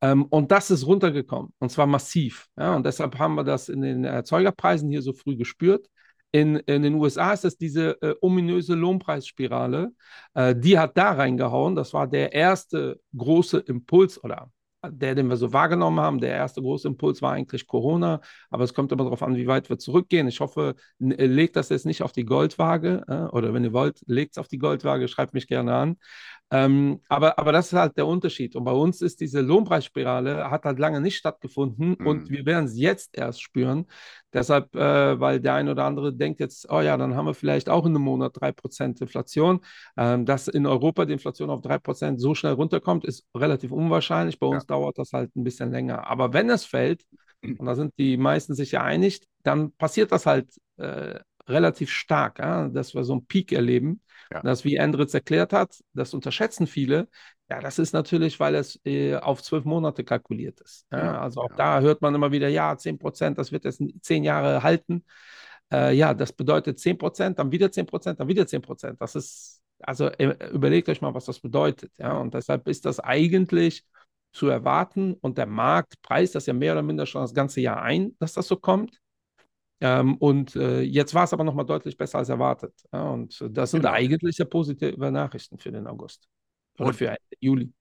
Ähm, 0.00 0.24
und 0.24 0.50
das 0.50 0.70
ist 0.70 0.86
runtergekommen 0.86 1.52
und 1.58 1.70
zwar 1.70 1.86
massiv. 1.86 2.48
Ja? 2.58 2.74
Und 2.74 2.84
deshalb 2.84 3.18
haben 3.18 3.34
wir 3.36 3.44
das 3.44 3.68
in 3.68 3.80
den 3.80 4.04
Erzeugerpreisen 4.04 4.88
hier 4.90 5.02
so 5.02 5.12
früh 5.12 5.36
gespürt. 5.36 5.86
In, 6.32 6.56
in, 6.56 6.82
den 6.82 6.94
USA 6.94 7.32
ist 7.32 7.44
es 7.44 7.58
diese 7.58 8.00
äh, 8.02 8.14
ominöse 8.20 8.74
Lohnpreisspirale, 8.74 9.92
äh, 10.34 10.56
die 10.56 10.78
hat 10.78 10.96
da 10.96 11.12
reingehauen. 11.12 11.76
Das 11.76 11.92
war 11.92 12.06
der 12.06 12.32
erste 12.32 13.00
große 13.14 13.58
Impuls 13.58 14.22
oder 14.22 14.50
der, 14.90 15.14
den 15.14 15.28
wir 15.28 15.36
so 15.36 15.52
wahrgenommen 15.52 16.00
haben, 16.00 16.20
der 16.20 16.34
erste 16.34 16.60
große 16.60 16.88
Impuls 16.88 17.22
war 17.22 17.32
eigentlich 17.32 17.66
Corona, 17.66 18.20
aber 18.50 18.64
es 18.64 18.74
kommt 18.74 18.90
immer 18.90 19.04
darauf 19.04 19.22
an, 19.22 19.36
wie 19.36 19.46
weit 19.46 19.70
wir 19.70 19.78
zurückgehen. 19.78 20.26
Ich 20.26 20.40
hoffe, 20.40 20.74
äh, 21.00 21.26
legt 21.26 21.56
das 21.56 21.68
jetzt 21.68 21.86
nicht 21.86 22.02
auf 22.02 22.12
die 22.12 22.24
Goldwaage 22.24 23.04
äh, 23.06 23.34
oder 23.34 23.54
wenn 23.54 23.64
ihr 23.64 23.72
wollt, 23.72 24.02
legt 24.06 24.32
es 24.32 24.38
auf 24.38 24.48
die 24.48 24.58
Goldwaage, 24.58 25.06
schreibt 25.08 25.34
mich 25.34 25.46
gerne 25.46 25.74
an. 25.74 25.98
Ähm, 26.52 27.00
aber, 27.08 27.38
aber 27.38 27.50
das 27.50 27.72
ist 27.72 27.78
halt 27.78 27.96
der 27.96 28.06
Unterschied. 28.06 28.54
Und 28.56 28.64
bei 28.64 28.72
uns 28.72 29.00
ist 29.00 29.22
diese 29.22 29.40
Lohnpreisspirale, 29.40 30.50
hat 30.50 30.64
halt 30.66 30.78
lange 30.78 31.00
nicht 31.00 31.16
stattgefunden 31.16 31.96
mhm. 31.98 32.06
und 32.06 32.30
wir 32.30 32.44
werden 32.44 32.66
es 32.66 32.76
jetzt 32.76 33.16
erst 33.16 33.40
spüren. 33.40 33.86
Deshalb, 34.34 34.74
äh, 34.76 35.18
weil 35.18 35.40
der 35.40 35.54
eine 35.54 35.70
oder 35.70 35.84
andere 35.84 36.12
denkt 36.12 36.40
jetzt, 36.40 36.70
oh 36.70 36.82
ja, 36.82 36.98
dann 36.98 37.16
haben 37.16 37.24
wir 37.24 37.34
vielleicht 37.34 37.70
auch 37.70 37.86
in 37.86 37.92
einem 37.92 38.04
Monat 38.04 38.36
3% 38.36 39.00
Inflation. 39.00 39.60
Ähm, 39.96 40.26
dass 40.26 40.46
in 40.46 40.66
Europa 40.66 41.06
die 41.06 41.14
Inflation 41.14 41.48
auf 41.48 41.62
3% 41.62 42.20
so 42.20 42.34
schnell 42.34 42.52
runterkommt, 42.52 43.06
ist 43.06 43.26
relativ 43.34 43.72
unwahrscheinlich. 43.72 44.38
Bei 44.38 44.46
uns 44.46 44.64
ja. 44.64 44.76
dauert 44.76 44.98
das 44.98 45.12
halt 45.14 45.34
ein 45.34 45.44
bisschen 45.44 45.70
länger. 45.70 46.06
Aber 46.06 46.34
wenn 46.34 46.50
es 46.50 46.66
fällt, 46.66 47.02
und 47.42 47.64
da 47.64 47.74
sind 47.74 47.94
die 47.98 48.18
meisten 48.18 48.54
sich 48.54 48.72
ja 48.72 48.82
einig, 48.82 49.22
dann 49.42 49.72
passiert 49.72 50.12
das 50.12 50.26
halt 50.26 50.48
äh, 50.76 51.18
relativ 51.48 51.90
stark, 51.90 52.38
ja? 52.38 52.68
dass 52.68 52.94
wir 52.94 53.04
so 53.04 53.14
einen 53.14 53.26
Peak 53.26 53.52
erleben. 53.52 54.00
Ja. 54.30 54.40
Das, 54.42 54.64
wie 54.64 54.76
Endritz 54.76 55.14
erklärt 55.14 55.52
hat, 55.52 55.80
das 55.92 56.14
unterschätzen 56.14 56.66
viele. 56.66 57.08
Ja, 57.50 57.60
das 57.60 57.78
ist 57.78 57.92
natürlich, 57.92 58.40
weil 58.40 58.54
es 58.54 58.80
äh, 58.84 59.16
auf 59.16 59.42
zwölf 59.42 59.64
Monate 59.64 60.04
kalkuliert 60.04 60.60
ist. 60.60 60.86
Ja? 60.90 60.98
Ja, 60.98 61.20
also 61.20 61.42
auch 61.42 61.54
da 61.54 61.80
hört 61.80 62.00
man 62.00 62.14
immer 62.14 62.32
wieder, 62.32 62.48
ja, 62.48 62.76
10 62.76 62.98
Prozent, 62.98 63.36
das 63.36 63.52
wird 63.52 63.64
jetzt 63.64 63.82
zehn 64.00 64.24
Jahre 64.24 64.62
halten. 64.62 65.04
Äh, 65.70 65.94
ja, 65.94 66.14
das 66.14 66.32
bedeutet 66.32 66.78
10 66.78 66.96
Prozent, 66.96 67.38
dann 67.38 67.52
wieder 67.52 67.70
10 67.70 67.86
Prozent, 67.86 68.20
dann 68.20 68.28
wieder 68.28 68.46
10 68.46 68.62
Prozent. 68.62 69.00
Das 69.00 69.14
ist, 69.14 69.60
also 69.80 70.06
äh, 70.06 70.34
überlegt 70.52 70.88
euch 70.88 71.02
mal, 71.02 71.14
was 71.14 71.26
das 71.26 71.40
bedeutet. 71.40 71.92
Ja? 71.98 72.16
Und 72.16 72.32
deshalb 72.32 72.66
ist 72.68 72.86
das 72.86 73.00
eigentlich 73.00 73.84
zu 74.32 74.48
erwarten 74.48 75.14
und 75.14 75.36
der 75.36 75.46
Markt 75.46 76.00
preist 76.00 76.34
das 76.34 76.46
ja 76.46 76.54
mehr 76.54 76.72
oder 76.72 76.82
minder 76.82 77.04
schon 77.04 77.20
das 77.20 77.34
ganze 77.34 77.60
Jahr 77.60 77.82
ein, 77.82 78.16
dass 78.18 78.32
das 78.32 78.48
so 78.48 78.56
kommt. 78.56 79.01
Ähm, 79.84 80.14
und 80.18 80.54
äh, 80.54 80.80
jetzt 80.80 81.12
war 81.12 81.24
es 81.24 81.32
aber 81.32 81.42
nochmal 81.42 81.66
deutlich 81.66 81.96
besser 81.96 82.18
als 82.18 82.28
erwartet. 82.28 82.72
Ja, 82.92 83.10
und 83.10 83.44
das 83.50 83.72
sind 83.72 83.80
genau. 83.80 83.92
eigentlich 83.92 84.40
positive 84.48 85.10
Nachrichten 85.10 85.58
für 85.58 85.72
den 85.72 85.88
August 85.88 86.28
oder 86.78 86.90
und 86.90 86.94
für 86.94 87.16
Juli. 87.40 87.72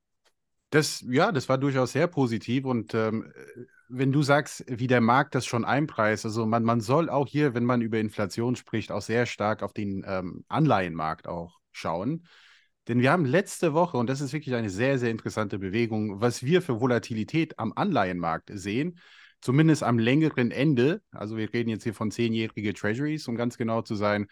Das, 0.72 1.06
ja, 1.08 1.32
das 1.32 1.48
war 1.48 1.60
durchaus 1.60 1.92
sehr 1.92 2.08
positiv. 2.08 2.66
Und 2.66 2.96
ähm, 2.96 3.32
wenn 3.88 4.12
du 4.12 4.24
sagst, 4.24 4.66
wie 4.68 4.88
der 4.88 5.00
Markt 5.00 5.36
das 5.36 5.46
schon 5.46 5.64
einpreist, 5.64 6.26
also 6.26 6.48
man, 6.48 6.64
man 6.64 6.82
soll 6.82 7.08
auch 7.08 7.28
hier, 7.28 7.54
wenn 7.54 7.66
man 7.66 7.82
über 7.82 8.00
Inflation 8.00 8.56
spricht, 8.56 8.92
auch 8.92 9.04
sehr 9.04 9.28
stark 9.28 9.62
auf 9.62 9.74
den 9.74 10.04
ähm, 10.08 10.44
Anleihenmarkt 10.48 11.28
auch 11.28 11.60
schauen. 11.72 12.26
Denn 12.88 13.00
wir 13.00 13.12
haben 13.12 13.26
letzte 13.26 13.76
Woche, 13.76 13.98
und 13.98 14.10
das 14.10 14.22
ist 14.22 14.34
wirklich 14.34 14.56
eine 14.56 14.72
sehr, 14.72 14.98
sehr 14.98 15.12
interessante 15.12 15.60
Bewegung, 15.60 16.20
was 16.20 16.42
wir 16.42 16.64
für 16.64 16.82
Volatilität 16.82 17.60
am 17.60 17.74
Anleihenmarkt 17.76 18.50
sehen, 18.52 18.98
zumindest 19.42 19.84
am 19.84 20.00
längeren 20.00 20.52
Ende, 20.52 21.02
also 21.12 21.38
wir 21.38 21.52
reden 21.54 21.70
jetzt 21.70 21.84
hier 21.84 21.94
von 21.94 22.12
zehnjährige 22.12 22.74
Treasuries, 22.74 23.28
um 23.28 23.36
ganz 23.36 23.58
genau 23.58 23.82
zu 23.82 23.96
sein, 23.96 24.28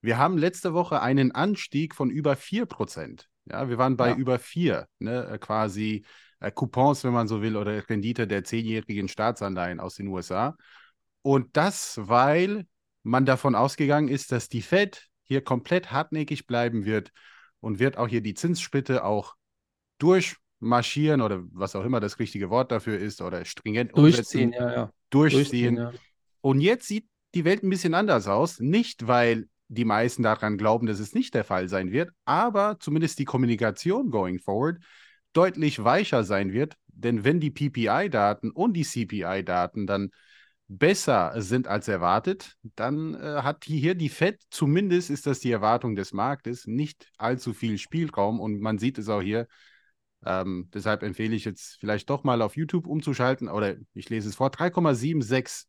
wir 0.00 0.18
haben 0.18 0.36
letzte 0.36 0.74
Woche 0.74 1.00
einen 1.00 1.32
Anstieg 1.32 1.94
von 1.94 2.10
über 2.10 2.36
4%. 2.36 3.28
Ja, 3.46 3.68
wir 3.68 3.78
waren 3.78 3.96
bei 3.96 4.10
ja. 4.10 4.16
über 4.16 4.38
4, 4.38 4.88
ne, 4.98 5.26
äh, 5.26 5.38
quasi 5.38 6.04
äh, 6.40 6.50
Coupons, 6.50 7.04
wenn 7.04 7.12
man 7.12 7.28
so 7.28 7.40
will, 7.40 7.56
oder 7.56 7.88
Rendite 7.88 8.26
der 8.26 8.44
zehnjährigen 8.44 9.08
Staatsanleihen 9.08 9.80
aus 9.80 9.94
den 9.94 10.08
USA. 10.08 10.56
Und 11.22 11.56
das, 11.56 12.00
weil 12.02 12.66
man 13.04 13.26
davon 13.26 13.54
ausgegangen 13.54 14.08
ist, 14.08 14.32
dass 14.32 14.48
die 14.48 14.62
Fed 14.62 15.08
hier 15.22 15.42
komplett 15.42 15.92
hartnäckig 15.92 16.46
bleiben 16.46 16.84
wird 16.84 17.12
und 17.60 17.78
wird 17.78 17.96
auch 17.96 18.08
hier 18.08 18.22
die 18.22 18.34
Zinssplitte 18.34 19.04
auch 19.04 19.34
durch 19.98 20.36
durchmarschieren 20.62 21.20
oder 21.20 21.42
was 21.52 21.76
auch 21.76 21.84
immer 21.84 22.00
das 22.00 22.18
richtige 22.18 22.48
Wort 22.48 22.72
dafür 22.72 22.98
ist 22.98 23.20
oder 23.20 23.44
stringent 23.44 23.96
Durchziehen, 23.96 24.50
umsetzen, 24.50 24.52
ja, 24.52 24.74
ja. 24.74 24.92
durchziehen. 25.10 25.76
ja. 25.76 25.92
Und 26.40 26.60
jetzt 26.60 26.86
sieht 26.86 27.06
die 27.34 27.44
Welt 27.44 27.62
ein 27.62 27.70
bisschen 27.70 27.94
anders 27.94 28.28
aus. 28.28 28.60
Nicht, 28.60 29.06
weil 29.06 29.48
die 29.68 29.84
meisten 29.84 30.22
daran 30.22 30.58
glauben, 30.58 30.86
dass 30.86 31.00
es 31.00 31.14
nicht 31.14 31.34
der 31.34 31.44
Fall 31.44 31.68
sein 31.68 31.92
wird, 31.92 32.10
aber 32.24 32.76
zumindest 32.78 33.18
die 33.18 33.24
Kommunikation 33.24 34.10
going 34.10 34.38
forward 34.38 34.78
deutlich 35.32 35.82
weicher 35.82 36.24
sein 36.24 36.52
wird. 36.52 36.74
Denn 36.88 37.24
wenn 37.24 37.40
die 37.40 37.50
PPI-Daten 37.50 38.50
und 38.50 38.74
die 38.74 38.84
CPI-Daten 38.84 39.86
dann 39.86 40.10
besser 40.68 41.32
sind 41.36 41.68
als 41.68 41.88
erwartet, 41.88 42.56
dann 42.76 43.14
äh, 43.14 43.42
hat 43.42 43.64
hier 43.64 43.94
die 43.94 44.08
Fed, 44.08 44.40
zumindest 44.50 45.10
ist 45.10 45.26
das 45.26 45.40
die 45.40 45.50
Erwartung 45.50 45.96
des 45.96 46.12
Marktes, 46.12 46.66
nicht 46.66 47.10
allzu 47.18 47.52
viel 47.52 47.78
Spielraum 47.78 48.40
und 48.40 48.60
man 48.60 48.78
sieht 48.78 48.98
es 48.98 49.08
auch 49.08 49.22
hier. 49.22 49.48
Ähm, 50.24 50.68
deshalb 50.72 51.02
empfehle 51.02 51.34
ich 51.34 51.44
jetzt 51.44 51.78
vielleicht 51.80 52.08
doch 52.10 52.24
mal 52.24 52.42
auf 52.42 52.56
YouTube 52.56 52.86
umzuschalten 52.86 53.48
oder 53.48 53.76
ich 53.94 54.08
lese 54.08 54.28
es 54.28 54.36
vor, 54.36 54.50
3,76 54.50 55.66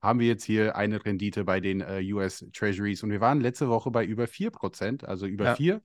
haben 0.00 0.18
wir 0.18 0.26
jetzt 0.26 0.44
hier 0.44 0.74
eine 0.74 1.04
Rendite 1.04 1.44
bei 1.44 1.60
den 1.60 1.80
äh, 1.80 2.02
US 2.12 2.44
Treasuries 2.52 3.02
und 3.02 3.10
wir 3.10 3.20
waren 3.20 3.40
letzte 3.40 3.68
Woche 3.68 3.90
bei 3.90 4.04
über 4.04 4.26
4%, 4.26 5.04
also 5.04 5.26
über 5.26 5.44
Ja. 5.44 5.54
4. 5.54 5.82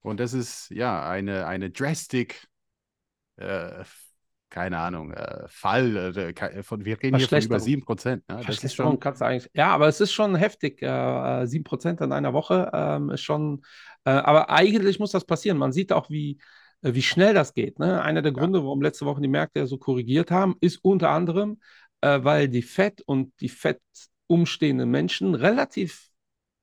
Und 0.00 0.20
das 0.20 0.32
ist 0.32 0.70
ja 0.70 1.08
eine, 1.08 1.46
eine 1.46 1.70
drastic 1.70 2.48
äh, 3.36 3.84
keine 4.48 4.78
Ahnung, 4.78 5.12
äh, 5.12 5.44
Fall. 5.48 6.16
Äh, 6.16 6.62
von, 6.62 6.84
wir 6.84 7.02
reden 7.02 7.18
hier 7.18 7.28
von 7.28 7.38
über 7.38 7.58
Verschlechterung. 7.58 7.60
7 7.60 7.84
Prozent. 7.84 8.28
Ne? 8.28 8.40
Das 8.46 8.62
ist 8.62 8.74
schon, 8.74 8.98
kannst 9.00 9.20
du 9.20 9.26
eigentlich. 9.26 9.50
Ja, 9.54 9.68
aber 9.68 9.88
es 9.88 10.00
ist 10.00 10.12
schon 10.12 10.34
heftig. 10.34 10.82
Äh, 10.82 10.86
äh, 10.86 11.46
7% 11.46 12.00
in 12.00 12.12
einer 12.12 12.32
Woche 12.32 12.70
ähm, 12.72 13.10
ist 13.10 13.22
schon. 13.22 13.62
Äh, 14.04 14.10
aber 14.10 14.50
eigentlich 14.50 14.98
muss 14.98 15.10
das 15.10 15.24
passieren. 15.24 15.58
Man 15.58 15.72
sieht 15.72 15.92
auch, 15.92 16.10
wie, 16.10 16.32
äh, 16.32 16.38
wie 16.82 17.02
schnell 17.02 17.34
das 17.34 17.54
geht. 17.54 17.78
Ne? 17.78 18.02
Einer 18.02 18.22
der. 18.22 18.32
Gründe, 18.32 18.62
warum 18.62 18.82
letzte 18.82 19.06
Woche 19.06 19.20
die 19.20 19.28
Märkte 19.28 19.60
ja 19.60 19.66
so 19.66 19.78
korrigiert 19.78 20.30
haben, 20.30 20.56
ist 20.60 20.78
unter 20.82 21.10
anderem, 21.10 21.58
äh, 22.00 22.20
weil 22.22 22.48
die 22.48 22.62
FED 22.62 23.02
und 23.06 23.32
die 23.40 23.48
FED 23.48 23.80
umstehenden 24.26 24.90
Menschen 24.90 25.34
relativ 25.34 26.08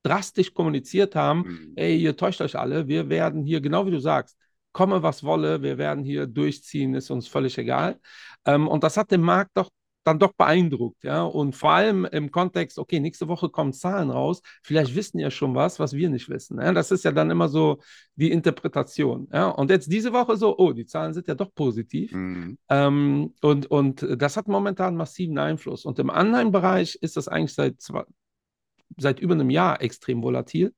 drastisch 0.04 0.54
kommuniziert 0.54 1.16
haben, 1.16 1.44
Mhm. 1.48 1.74
ey, 1.76 1.98
ihr 1.98 2.16
täuscht 2.18 2.42
euch 2.42 2.58
alle, 2.58 2.88
wir 2.88 3.10
werden 3.10 3.44
hier, 3.44 3.62
genau 3.62 3.86
wie 3.86 3.92
du 3.92 4.00
sagst, 4.00 4.38
komme 4.74 5.02
was 5.02 5.24
wolle, 5.24 5.62
wir 5.62 5.78
werden 5.78 6.04
hier 6.04 6.28
durchziehen, 6.28 6.94
ist 6.94 7.10
uns 7.10 7.28
völlig 7.28 7.58
egal. 7.58 8.00
Ähm, 8.46 8.68
und 8.68 8.84
das 8.84 8.98
hat 8.98 9.12
den 9.12 9.22
Markt 9.22 9.52
doch 9.54 9.70
dann 10.04 10.20
doch 10.20 10.34
beeindruckt, 10.34 11.04
ja. 11.04 11.24
Und 11.24 11.56
vor 11.56 11.72
allem 11.72 12.06
im 12.06 12.32
Kontext, 12.32 12.78
okay, 12.78 13.00
nächste 13.00 13.28
Woche 13.28 13.50
kommen 13.50 13.74
Zahlen 13.74 14.10
raus, 14.10 14.42
vielleicht 14.62 14.96
wissen 14.96 15.20
ja 15.20 15.32
schon 15.32 15.56
was, 15.56 15.80
was 15.80 15.94
wir 15.94 16.10
nicht 16.10 16.30
wissen. 16.30 16.60
Ja? 16.60 16.74
Das 16.74 16.92
ist 16.92 17.06
ja 17.06 17.12
dann 17.12 17.32
immer 17.32 17.48
so 17.48 17.80
die 18.16 18.32
Interpretation. 18.32 19.28
Ja? 19.32 19.50
Und 19.50 19.70
jetzt 19.70 19.92
diese 19.92 20.14
Woche 20.14 20.36
so, 20.36 20.58
oh, 20.58 20.74
die 20.74 20.86
Zahlen 20.86 21.14
sind 21.14 21.28
ja 21.28 21.36
doch 21.36 21.54
positiv. 21.54 22.12
Mhm. 22.12 22.58
Ähm, 22.70 23.34
und, 23.42 23.72
und 23.72 24.06
das 24.18 24.38
hat 24.38 24.48
momentan 24.48 24.96
massiven 24.96 25.38
Einfluss. 25.38 25.86
Und 25.86 26.00
im 26.00 26.10
Anleihenbereich 26.10 26.96
ist 27.02 27.18
das 27.18 27.28
eigentlich 27.28 27.54
seit, 27.54 27.82
zwei, 27.82 28.04
seit 28.98 29.20
über 29.20 29.34
einem 29.34 29.50
Jahr 29.50 29.82
extrem 29.82 30.22
volatil. 30.22 30.74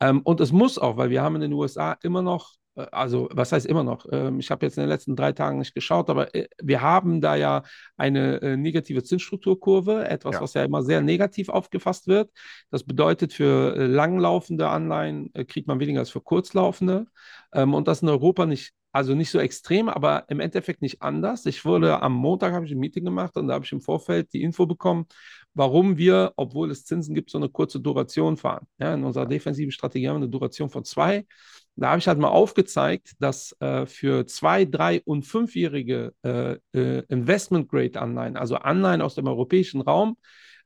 Ähm, 0.00 0.20
und 0.22 0.40
es 0.40 0.52
muss 0.52 0.78
auch, 0.78 0.96
weil 0.96 1.10
wir 1.10 1.22
haben 1.22 1.34
in 1.34 1.42
den 1.42 1.52
USA 1.52 1.96
immer 2.02 2.22
noch, 2.22 2.59
also 2.74 3.28
was 3.32 3.52
heißt 3.52 3.66
immer 3.66 3.84
noch? 3.84 4.06
Ähm, 4.10 4.38
ich 4.38 4.50
habe 4.50 4.64
jetzt 4.64 4.76
in 4.78 4.82
den 4.82 4.88
letzten 4.88 5.16
drei 5.16 5.32
Tagen 5.32 5.58
nicht 5.58 5.74
geschaut, 5.74 6.08
aber 6.08 6.34
äh, 6.34 6.48
wir 6.62 6.80
haben 6.80 7.20
da 7.20 7.34
ja 7.36 7.62
eine 7.96 8.40
äh, 8.42 8.56
negative 8.56 9.02
Zinsstrukturkurve, 9.02 10.08
etwas, 10.08 10.36
Ja. 10.36 10.40
was 10.40 10.54
ja 10.54 10.64
immer 10.64 10.82
sehr 10.82 11.00
negativ 11.00 11.48
aufgefasst 11.48 12.06
wird. 12.06 12.30
Das 12.70 12.84
bedeutet, 12.84 13.32
für 13.32 13.76
äh, 13.76 13.86
langlaufende 13.86 14.68
Anleihen 14.68 15.30
äh, 15.34 15.44
kriegt 15.44 15.66
man 15.68 15.80
weniger 15.80 16.00
als 16.00 16.10
für 16.10 16.20
kurzlaufende. 16.20 17.06
Ähm, 17.52 17.74
und 17.74 17.88
das 17.88 18.02
in 18.02 18.08
Europa 18.08 18.46
nicht, 18.46 18.72
also 18.92 19.14
nicht 19.14 19.30
so 19.30 19.38
extrem, 19.38 19.88
aber 19.88 20.24
im 20.28 20.40
Endeffekt 20.40 20.82
nicht 20.82 21.02
anders. 21.02 21.46
Ich 21.46 21.64
wurde 21.64 22.02
am 22.02 22.12
Montag 22.12 22.52
habe 22.52 22.66
ich 22.66 22.72
ein 22.72 22.78
Meeting 22.78 23.04
gemacht 23.04 23.36
und 23.36 23.48
da 23.48 23.54
habe 23.54 23.64
ich 23.64 23.72
im 23.72 23.80
Vorfeld 23.80 24.32
die 24.32 24.42
Info 24.42 24.66
bekommen, 24.66 25.06
warum 25.54 25.96
wir, 25.96 26.32
obwohl 26.36 26.70
es 26.70 26.84
Zinsen 26.84 27.14
gibt, 27.14 27.30
so 27.30 27.38
eine 27.38 27.48
kurze 27.48 27.80
Duration 27.80 28.36
fahren. 28.36 28.66
Ja, 28.78 28.94
in 28.94 29.04
unserer 29.04 29.26
defensiven 29.26 29.70
Strategie 29.72 30.08
haben 30.08 30.16
wir 30.16 30.22
eine 30.24 30.28
Duration 30.30 30.70
von 30.70 30.84
zwei. 30.84 31.26
Da 31.80 31.88
habe 31.88 31.98
ich 31.98 32.06
halt 32.06 32.18
mal 32.18 32.28
aufgezeigt, 32.28 33.14
dass 33.20 33.56
äh, 33.60 33.86
für 33.86 34.26
zwei, 34.26 34.66
drei 34.66 35.00
und 35.06 35.22
fünfjährige 35.22 36.12
äh, 36.22 36.56
äh, 36.74 37.02
Investment-Grade-Anleihen, 37.08 38.36
also 38.36 38.56
Anleihen 38.56 39.00
aus 39.00 39.14
dem 39.14 39.26
europäischen 39.26 39.80
Raum 39.80 40.18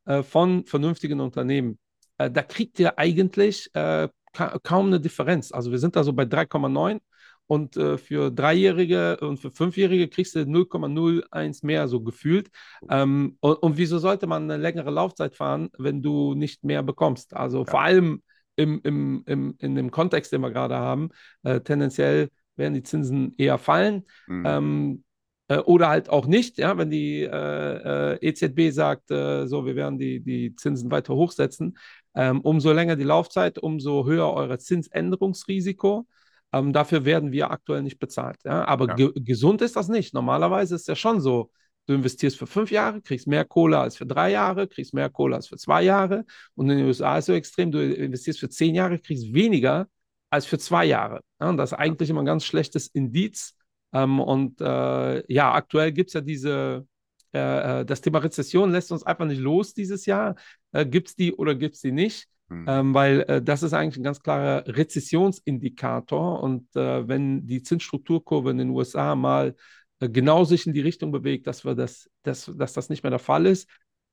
äh, 0.06 0.24
von 0.24 0.64
vernünftigen 0.64 1.20
Unternehmen, 1.20 1.78
äh, 2.18 2.28
da 2.28 2.42
kriegt 2.42 2.80
ihr 2.80 2.98
eigentlich 2.98 3.70
äh, 3.74 4.08
ka 4.32 4.58
kaum 4.64 4.88
eine 4.88 4.98
Differenz. 4.98 5.52
Also 5.52 5.70
wir 5.70 5.78
sind 5.78 5.94
da 5.94 6.02
so 6.02 6.12
bei 6.12 6.24
3,9 6.24 6.98
und 7.46 7.76
äh, 7.76 7.96
für 7.96 8.32
Dreijährige 8.32 9.18
und 9.18 9.38
für 9.38 9.52
Fünfjährige 9.52 10.08
kriegst 10.08 10.34
du 10.34 10.40
0,01 10.40 11.64
mehr 11.64 11.86
so 11.86 12.00
gefühlt. 12.00 12.50
Ähm, 12.90 13.36
und, 13.38 13.54
und 13.54 13.76
wieso 13.76 13.98
sollte 14.00 14.26
man 14.26 14.50
eine 14.50 14.60
längere 14.60 14.90
Laufzeit 14.90 15.36
fahren, 15.36 15.70
wenn 15.78 16.02
du 16.02 16.34
nicht 16.34 16.64
mehr 16.64 16.82
bekommst? 16.82 17.34
Also 17.34 17.64
vor 17.64 17.82
allem 17.82 18.20
im, 18.56 18.80
im, 18.84 19.22
im, 19.26 19.54
in 19.58 19.74
dem 19.74 19.90
Kontext, 19.90 20.32
den 20.32 20.40
wir 20.40 20.50
gerade 20.50 20.76
haben, 20.76 21.10
äh, 21.42 21.60
tendenziell 21.60 22.28
werden 22.56 22.74
die 22.74 22.82
Zinsen 22.82 23.34
eher 23.36 23.58
fallen. 23.58 24.04
Mhm. 24.26 24.44
Ähm, 24.46 25.04
äh, 25.48 25.58
oder 25.58 25.88
halt 25.88 26.08
auch 26.08 26.26
nicht, 26.26 26.58
ja, 26.58 26.76
wenn 26.78 26.90
die 26.90 27.22
äh, 27.22 28.14
äh, 28.14 28.18
EZB 28.20 28.72
sagt, 28.72 29.10
äh, 29.10 29.46
so, 29.46 29.66
wir 29.66 29.76
werden 29.76 29.98
die, 29.98 30.20
die 30.20 30.54
Zinsen 30.56 30.90
weiter 30.90 31.14
hochsetzen. 31.14 31.76
Ähm, 32.14 32.40
umso 32.40 32.72
länger 32.72 32.96
die 32.96 33.04
Laufzeit, 33.04 33.58
umso 33.58 34.06
höher 34.06 34.32
euer 34.32 34.58
Zinsänderungsrisiko. 34.58 36.06
Ähm, 36.52 36.72
dafür 36.72 37.04
werden 37.04 37.32
wir 37.32 37.50
aktuell 37.50 37.82
nicht 37.82 37.98
bezahlt. 37.98 38.38
Ja? 38.44 38.64
Aber 38.66 38.86
Ja. 38.86 38.94
ge 38.94 39.12
gesund 39.16 39.60
ist 39.60 39.76
das 39.76 39.88
nicht. 39.88 40.14
Normalerweise 40.14 40.76
ist 40.76 40.82
es 40.82 40.86
ja 40.86 40.96
schon 40.96 41.20
so, 41.20 41.50
du 41.86 41.94
investierst 41.94 42.38
für 42.38 42.46
fünf 42.46 42.70
Jahre, 42.70 43.02
kriegst 43.02 43.26
mehr 43.26 43.44
Kohle 43.44 43.78
als 43.78 43.96
für 43.96 44.06
drei 44.06 44.30
Jahre, 44.30 44.66
kriegst 44.68 44.94
mehr 44.94 45.10
Kohle 45.10 45.36
als 45.36 45.48
für 45.48 45.56
zwei 45.56 45.82
Jahre. 45.82 46.24
Und 46.54 46.70
in 46.70 46.78
den 46.78 46.86
USA 46.86 47.18
ist 47.18 47.24
es 47.24 47.26
so 47.26 47.32
extrem, 47.32 47.70
du 47.70 47.82
investierst 47.82 48.40
für 48.40 48.48
zehn 48.48 48.74
Jahre, 48.74 48.98
kriegst 48.98 49.32
weniger 49.32 49.86
als 50.30 50.46
für 50.46 50.58
zwei 50.58 50.84
Jahre. 50.84 51.20
Ja? 51.40 51.48
Und 51.48 51.56
das 51.56 51.72
ist 51.72 51.78
eigentlich 51.78 52.10
immer 52.10 52.22
ein 52.22 52.26
ganz 52.26 52.44
schlechtes 52.44 52.88
Indiz. 52.88 53.56
Ähm, 53.92 54.20
und 54.20 54.60
äh, 54.60 55.32
ja, 55.32 55.52
aktuell 55.52 55.92
gibt 55.92 56.08
es 56.08 56.14
ja 56.14 56.20
diese, 56.20 56.86
äh, 57.34 57.80
äh, 57.80 57.84
das 57.84 58.00
Thema 58.00 58.18
Rezession 58.18 58.72
lässt 58.72 58.92
uns 58.92 59.04
einfach 59.04 59.26
nicht 59.26 59.40
los 59.40 59.74
dieses 59.74 60.06
Jahr. 60.06 60.36
Äh, 60.72 60.86
gibt 60.86 61.08
es 61.08 61.16
die 61.16 61.34
oder 61.34 61.54
gibt 61.54 61.76
es 61.76 61.80
die 61.80 61.92
nicht? 61.92 62.26
Mhm. 62.48 62.66
Ähm, 62.68 62.94
weil 62.94 63.20
äh, 63.22 63.42
das 63.42 63.62
ist 63.62 63.72
eigentlich 63.72 63.96
ein 63.96 64.04
ganz 64.04 64.20
klarer 64.20 64.64
Rezessionsindikator. 64.66 66.42
Und 66.42 66.74
äh, 66.76 67.06
wenn 67.08 67.46
die 67.46 67.62
Zinsstrukturkurve 67.62 68.50
in 68.50 68.58
den 68.58 68.70
USA 68.70 69.14
mal 69.14 69.54
genau 70.00 70.44
sich 70.44 70.66
in 70.66 70.72
die 70.72 70.80
Richtung 70.80 71.12
bewegt, 71.12 71.46
dass, 71.46 71.64
wir 71.64 71.74
das, 71.74 72.10
dass, 72.22 72.50
dass 72.56 72.72
das 72.72 72.88
nicht 72.88 73.02
mehr 73.02 73.10
der 73.10 73.18
Fall 73.18 73.46
ist, 73.46 73.68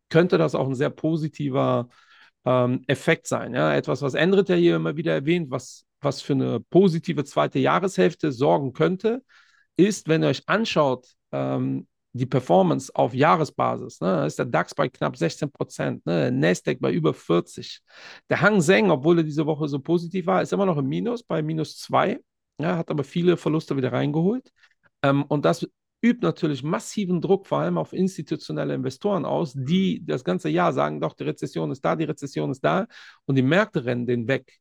könnte 0.09 0.37
das 0.37 0.55
auch 0.55 0.67
ein 0.67 0.75
sehr 0.75 0.89
positiver 0.89 1.89
ähm, 2.45 2.83
Effekt 2.87 3.27
sein. 3.27 3.53
Ja? 3.53 3.73
Etwas, 3.73 4.01
was 4.01 4.13
Endrit 4.13 4.49
ja 4.49 4.55
hier 4.55 4.75
immer 4.75 4.95
wieder 4.97 5.13
erwähnt, 5.13 5.51
was, 5.51 5.85
was 6.01 6.21
für 6.21 6.33
eine 6.33 6.59
positive 6.59 7.23
zweite 7.23 7.59
Jahreshälfte 7.59 8.31
sorgen 8.31 8.73
könnte, 8.73 9.23
ist, 9.75 10.07
wenn 10.07 10.23
ihr 10.23 10.29
euch 10.29 10.47
anschaut, 10.47 11.07
ähm, 11.31 11.87
die 12.13 12.25
Performance 12.25 12.91
auf 12.93 13.13
Jahresbasis, 13.13 14.01
ne, 14.01 14.25
ist 14.25 14.37
der 14.37 14.45
DAX 14.45 14.75
bei 14.75 14.89
knapp 14.89 15.15
16 15.15 15.49
Prozent, 15.49 16.05
ne, 16.05 16.23
der 16.23 16.31
Nasdaq 16.31 16.79
bei 16.81 16.91
über 16.91 17.13
40. 17.13 17.79
Der 18.29 18.41
Hang 18.41 18.59
Seng, 18.61 18.91
obwohl 18.91 19.19
er 19.19 19.23
diese 19.23 19.45
Woche 19.45 19.67
so 19.69 19.79
positiv 19.79 20.25
war, 20.25 20.41
ist 20.41 20.51
immer 20.51 20.65
noch 20.65 20.77
im 20.77 20.87
Minus, 20.87 21.23
bei 21.23 21.41
minus 21.41 21.77
2, 21.77 22.19
ja, 22.59 22.77
hat 22.77 22.91
aber 22.91 23.03
viele 23.03 23.37
Verluste 23.37 23.77
wieder 23.77 23.93
reingeholt. 23.93 24.51
Ähm, 25.03 25.23
und 25.23 25.45
das 25.45 25.67
übt 26.03 26.19
natürlich 26.21 26.63
massiven 26.63 27.21
Druck, 27.21 27.47
vor 27.47 27.59
allem 27.59 27.77
auf 27.77 27.93
institutionelle 27.93 28.73
Investoren 28.73 29.25
aus, 29.25 29.53
die 29.55 30.03
das 30.05 30.23
ganze 30.23 30.49
Jahr 30.49 30.73
sagen, 30.73 30.99
doch, 30.99 31.13
die 31.13 31.23
Rezession 31.23 31.71
ist 31.71 31.85
da, 31.85 31.95
die 31.95 32.05
Rezession 32.05 32.51
ist 32.51 32.63
da 32.63 32.87
und 33.25 33.35
die 33.35 33.43
Märkte 33.43 33.85
rennen 33.85 34.07
den 34.07 34.27
weg. 34.27 34.59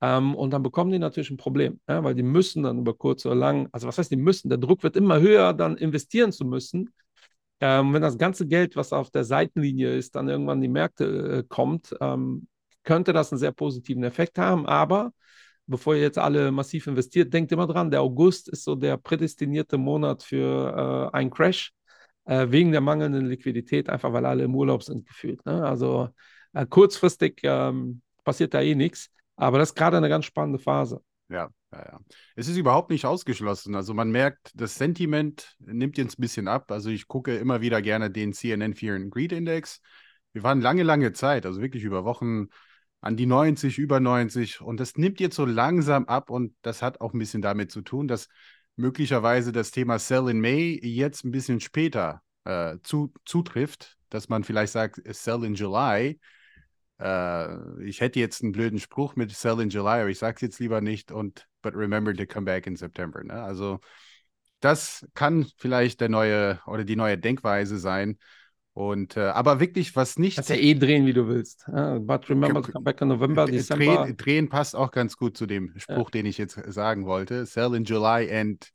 Ähm, 0.00 0.34
und 0.34 0.52
dann 0.52 0.62
bekommen 0.62 0.92
die 0.92 0.98
natürlich 0.98 1.30
ein 1.30 1.36
Problem, 1.36 1.80
ja, 1.88 2.02
weil 2.04 2.14
die 2.14 2.22
müssen 2.22 2.62
dann 2.62 2.78
über 2.78 2.94
kurz 2.94 3.26
oder 3.26 3.34
lang, 3.34 3.68
also 3.72 3.86
was 3.88 3.98
heißt, 3.98 4.10
die 4.10 4.16
müssen, 4.16 4.48
der 4.48 4.58
Druck 4.58 4.82
wird 4.82 4.96
immer 4.96 5.20
höher, 5.20 5.52
dann 5.52 5.76
investieren 5.76 6.32
zu 6.32 6.44
müssen. 6.44 6.90
Ähm, 7.60 7.92
wenn 7.92 8.02
das 8.02 8.18
ganze 8.18 8.46
Geld, 8.46 8.76
was 8.76 8.92
auf 8.92 9.10
der 9.10 9.24
Seitenlinie 9.24 9.96
ist, 9.96 10.14
dann 10.14 10.28
irgendwann 10.28 10.58
in 10.58 10.62
die 10.62 10.68
Märkte 10.68 11.04
äh, 11.38 11.44
kommt, 11.48 11.94
ähm, 12.00 12.46
könnte 12.84 13.12
das 13.12 13.32
einen 13.32 13.40
sehr 13.40 13.52
positiven 13.52 14.04
Effekt 14.04 14.38
haben. 14.38 14.66
Aber 14.66 15.12
bevor 15.68 15.94
ihr 15.94 16.02
jetzt 16.02 16.18
alle 16.18 16.50
massiv 16.50 16.86
investiert, 16.86 17.32
denkt 17.32 17.52
immer 17.52 17.66
dran, 17.66 17.90
der 17.90 18.02
August 18.02 18.48
ist 18.48 18.64
so 18.64 18.74
der 18.74 18.96
prädestinierte 18.96 19.78
Monat 19.78 20.22
für 20.22 21.10
äh, 21.12 21.16
einen 21.16 21.30
Crash 21.30 21.72
äh, 22.24 22.46
wegen 22.50 22.72
der 22.72 22.80
mangelnden 22.80 23.26
Liquidität, 23.26 23.88
einfach 23.88 24.12
weil 24.12 24.26
alle 24.26 24.44
im 24.44 24.54
Urlaub 24.54 24.82
sind 24.82 25.06
gefühlt. 25.06 25.44
Ne? 25.46 25.64
Also 25.64 26.08
äh, 26.54 26.66
kurzfristig 26.66 27.40
ähm, 27.42 28.02
passiert 28.24 28.54
da 28.54 28.60
eh 28.60 28.74
nichts. 28.74 29.10
Aber 29.36 29.58
das 29.58 29.70
ist 29.70 29.74
gerade 29.74 29.96
eine 29.96 30.08
ganz 30.08 30.24
spannende 30.24 30.58
Phase. 30.58 31.00
Ja, 31.28 31.50
ja, 31.72 31.78
ja. 31.78 32.00
Es 32.34 32.48
ist 32.48 32.56
überhaupt 32.56 32.90
nicht 32.90 33.04
ausgeschlossen. 33.04 33.74
Also 33.74 33.94
man 33.94 34.10
merkt, 34.10 34.50
das 34.54 34.74
Sentiment 34.74 35.54
nimmt 35.58 35.98
jetzt 35.98 36.18
ein 36.18 36.22
bisschen 36.22 36.48
ab. 36.48 36.72
Also 36.72 36.90
ich 36.90 37.06
gucke 37.06 37.36
immer 37.36 37.60
wieder 37.60 37.82
gerne 37.82 38.10
den 38.10 38.32
CNN 38.32 38.74
Fear 38.74 38.96
and 38.96 39.10
Greed 39.10 39.32
Index. 39.32 39.80
Wir 40.32 40.42
waren 40.42 40.60
lange, 40.60 40.82
lange 40.82 41.12
Zeit, 41.12 41.46
also 41.46 41.60
wirklich 41.60 41.84
über 41.84 42.04
Wochen 42.04 42.48
an 43.00 43.16
die 43.16 43.26
90, 43.26 43.78
über 43.78 44.00
90 44.00 44.60
und 44.60 44.80
das 44.80 44.96
nimmt 44.96 45.20
jetzt 45.20 45.36
so 45.36 45.44
langsam 45.44 46.06
ab 46.06 46.30
und 46.30 46.54
das 46.62 46.82
hat 46.82 47.00
auch 47.00 47.12
ein 47.12 47.18
bisschen 47.18 47.42
damit 47.42 47.70
zu 47.70 47.82
tun, 47.82 48.08
dass 48.08 48.28
möglicherweise 48.76 49.52
das 49.52 49.70
Thema 49.70 49.98
Sell 49.98 50.28
in 50.28 50.40
May 50.40 50.78
jetzt 50.82 51.24
ein 51.24 51.30
bisschen 51.30 51.60
später 51.60 52.22
äh, 52.44 52.78
zu, 52.82 53.12
zutrifft, 53.24 53.96
dass 54.08 54.28
man 54.28 54.44
vielleicht 54.44 54.72
sagt, 54.72 55.00
Sell 55.14 55.44
in 55.44 55.54
July. 55.54 56.18
Äh, 57.00 57.84
ich 57.84 58.00
hätte 58.00 58.20
jetzt 58.20 58.42
einen 58.42 58.52
blöden 58.52 58.78
Spruch 58.78 59.16
mit 59.16 59.30
Sell 59.32 59.60
in 59.60 59.70
July, 59.70 60.00
aber 60.00 60.08
ich 60.08 60.18
sage 60.18 60.36
es 60.36 60.42
jetzt 60.42 60.58
lieber 60.58 60.80
nicht 60.80 61.12
und 61.12 61.46
but 61.62 61.74
remember 61.74 62.14
to 62.14 62.26
come 62.26 62.46
back 62.46 62.66
in 62.66 62.76
September. 62.76 63.22
Ne? 63.22 63.34
Also 63.34 63.80
das 64.60 65.06
kann 65.14 65.46
vielleicht 65.56 66.00
der 66.00 66.08
neue 66.08 66.60
oder 66.66 66.84
die 66.84 66.96
neue 66.96 67.18
Denkweise 67.18 67.78
sein. 67.78 68.18
Und 68.78 69.16
äh, 69.16 69.22
aber 69.22 69.58
wirklich, 69.58 69.96
was 69.96 70.20
nicht. 70.20 70.36
Kannst 70.36 70.50
ja 70.50 70.56
eh 70.56 70.72
drehen, 70.74 71.04
wie 71.04 71.12
du 71.12 71.26
willst. 71.26 71.66
Ja, 71.66 71.98
but 71.98 72.30
remember 72.30 72.62
to 72.62 72.70
come 72.70 72.84
back 72.84 73.00
in 73.00 73.08
November, 73.08 73.44
December. 73.44 74.04
Drehen, 74.04 74.16
drehen, 74.16 74.48
passt 74.48 74.76
auch 74.76 74.92
ganz 74.92 75.16
gut 75.16 75.36
zu 75.36 75.46
dem 75.46 75.72
Spruch, 75.78 76.10
ja. 76.10 76.10
den 76.12 76.26
ich 76.26 76.38
jetzt 76.38 76.54
sagen 76.72 77.04
wollte. 77.04 77.44
Sell 77.44 77.74
in 77.74 77.82
July 77.82 78.32
and 78.32 78.70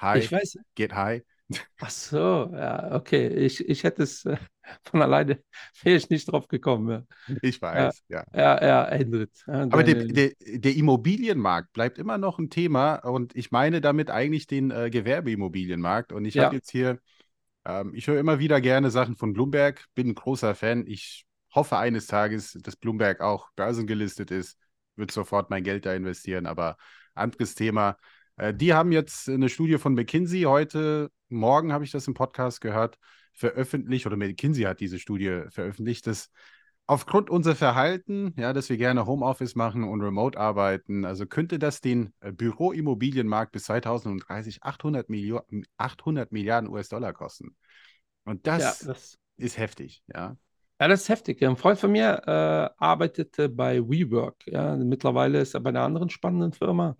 high. 0.00 0.22
Ich 0.22 0.30
weiß. 0.30 0.56
Get 0.76 0.94
high. 0.94 1.22
Ach 1.80 1.90
so, 1.90 2.52
ja, 2.54 2.94
okay. 2.94 3.26
Ich, 3.26 3.68
ich 3.68 3.82
hätte 3.82 4.04
es 4.04 4.24
äh, 4.24 4.36
von 4.84 5.02
alleine, 5.02 5.42
wäre 5.82 5.96
ich 5.96 6.08
nicht 6.08 6.30
drauf 6.30 6.46
gekommen. 6.46 7.04
Ja. 7.26 7.36
Ich 7.42 7.60
weiß, 7.60 8.04
ja. 8.06 8.22
Ja, 8.32 8.64
ja, 8.64 8.84
ändert. 8.84 9.30
Ja, 9.48 9.62
Aber 9.62 9.82
der, 9.82 9.96
der, 9.96 10.30
der, 10.38 10.76
Immobilienmarkt 10.76 11.72
bleibt 11.72 11.98
immer 11.98 12.18
noch 12.18 12.38
ein 12.38 12.50
Thema 12.50 12.94
und 12.94 13.34
ich 13.34 13.50
meine 13.50 13.80
damit 13.80 14.10
eigentlich 14.10 14.46
den 14.46 14.70
äh, 14.70 14.90
Gewerbeimmobilienmarkt. 14.90 16.12
Und 16.12 16.24
ich 16.24 16.38
habe 16.38 16.54
jetzt 16.54 16.70
hier, 16.70 17.00
ähm, 17.64 17.94
ich 17.94 18.06
höre 18.06 18.18
immer 18.18 18.38
wieder 18.38 18.60
gerne 18.60 18.90
Sachen 18.90 19.16
von 19.16 19.32
Bloomberg, 19.32 19.86
bin 19.94 20.08
ein 20.08 20.14
großer 20.14 20.54
Fan. 20.54 20.86
Ich 20.86 21.26
hoffe 21.54 21.78
eines 21.78 22.06
Tages, 22.06 22.58
dass 22.62 22.76
Bloomberg 22.76 23.20
auch 23.20 23.50
börsengelistet 23.56 24.30
ist, 24.30 24.58
würde 24.96 25.12
sofort 25.12 25.50
mein 25.50 25.64
Geld 25.64 25.86
da 25.86 25.94
investieren. 25.94 26.46
Aber 26.46 26.76
anderes 27.14 27.54
Thema. 27.54 27.96
Äh, 28.36 28.54
die 28.54 28.74
haben 28.74 28.92
jetzt 28.92 29.28
eine 29.28 29.48
Studie 29.48 29.78
von 29.78 29.94
McKinsey 29.94 30.42
heute, 30.42 31.10
morgen 31.28 31.72
habe 31.72 31.84
ich 31.84 31.90
das 31.90 32.06
im 32.08 32.14
Podcast 32.14 32.60
gehört, 32.60 32.98
veröffentlicht, 33.34 34.06
oder 34.06 34.16
McKinsey 34.16 34.64
hat 34.64 34.80
diese 34.80 34.98
Studie 34.98 35.42
veröffentlicht, 35.50 36.06
dass 36.06 36.30
aufgrund 36.86 37.30
unser 37.30 37.54
Verhalten, 37.54 38.34
ja, 38.36 38.52
dass 38.52 38.68
wir 38.68 38.76
gerne 38.76 39.06
Homeoffice 39.06 39.54
machen 39.54 39.84
und 39.84 40.00
remote 40.00 40.38
arbeiten, 40.38 41.04
also 41.04 41.26
könnte 41.26 41.58
das 41.58 41.80
den 41.80 42.12
äh, 42.20 42.32
Büroimmobilienmarkt 42.32 43.52
bis 43.52 43.64
2030 43.64 44.62
800, 44.62 45.08
Millio 45.08 45.42
800 45.76 46.32
Milliarden 46.32 46.68
US-Dollar 46.68 47.12
kosten. 47.12 47.56
Und 48.24 48.46
das, 48.46 48.80
ja, 48.82 48.88
das, 48.88 49.18
ist 49.36 49.58
heftig, 49.58 50.02
ja. 50.12 50.36
Ja, 50.80 50.88
das 50.88 51.02
ist 51.02 51.08
heftig. 51.10 51.42
Ein 51.44 51.56
Freund 51.56 51.78
von 51.78 51.92
mir 51.92 52.22
äh, 52.26 52.82
arbeitete 52.82 53.48
bei 53.48 53.80
WeWork. 53.80 54.46
Ja. 54.46 54.74
Mittlerweile 54.76 55.40
ist 55.40 55.54
er 55.54 55.60
bei 55.60 55.70
einer 55.70 55.82
anderen 55.82 56.10
spannenden 56.10 56.52
Firma. 56.52 56.96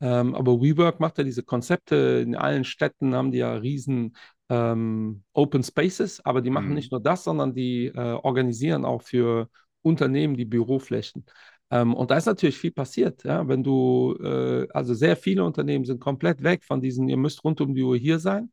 Ähm, 0.00 0.34
aber 0.34 0.60
WeWork 0.60 1.00
macht 1.00 1.18
ja 1.18 1.24
diese 1.24 1.42
Konzepte. 1.42 2.22
In 2.24 2.36
allen 2.36 2.62
Städten 2.62 3.16
haben 3.16 3.32
die 3.32 3.38
ja 3.38 3.52
riesen 3.54 4.16
ähm, 4.48 5.22
Open 5.32 5.62
Spaces, 5.62 6.24
aber 6.24 6.40
die 6.40 6.50
machen 6.50 6.68
mhm. 6.68 6.74
nicht 6.74 6.92
nur 6.92 7.00
das, 7.00 7.24
sondern 7.24 7.54
die 7.54 7.86
äh, 7.86 8.12
organisieren 8.22 8.84
auch 8.84 9.02
für 9.02 9.48
Unternehmen 9.82 10.36
die 10.36 10.44
Büroflächen. 10.44 11.24
Ähm, 11.70 11.94
und 11.94 12.10
da 12.10 12.16
ist 12.16 12.26
natürlich 12.26 12.58
viel 12.58 12.72
passiert. 12.72 13.24
Ja? 13.24 13.46
Wenn 13.48 13.62
du, 13.64 14.16
äh, 14.22 14.68
also 14.72 14.94
sehr 14.94 15.16
viele 15.16 15.44
Unternehmen 15.44 15.84
sind 15.84 16.00
komplett 16.00 16.42
weg 16.42 16.64
von 16.64 16.80
diesen, 16.80 17.08
ihr 17.08 17.16
müsst 17.16 17.44
rund 17.44 17.60
um 17.60 17.74
die 17.74 17.82
Uhr 17.82 17.96
hier 17.96 18.18
sein. 18.18 18.50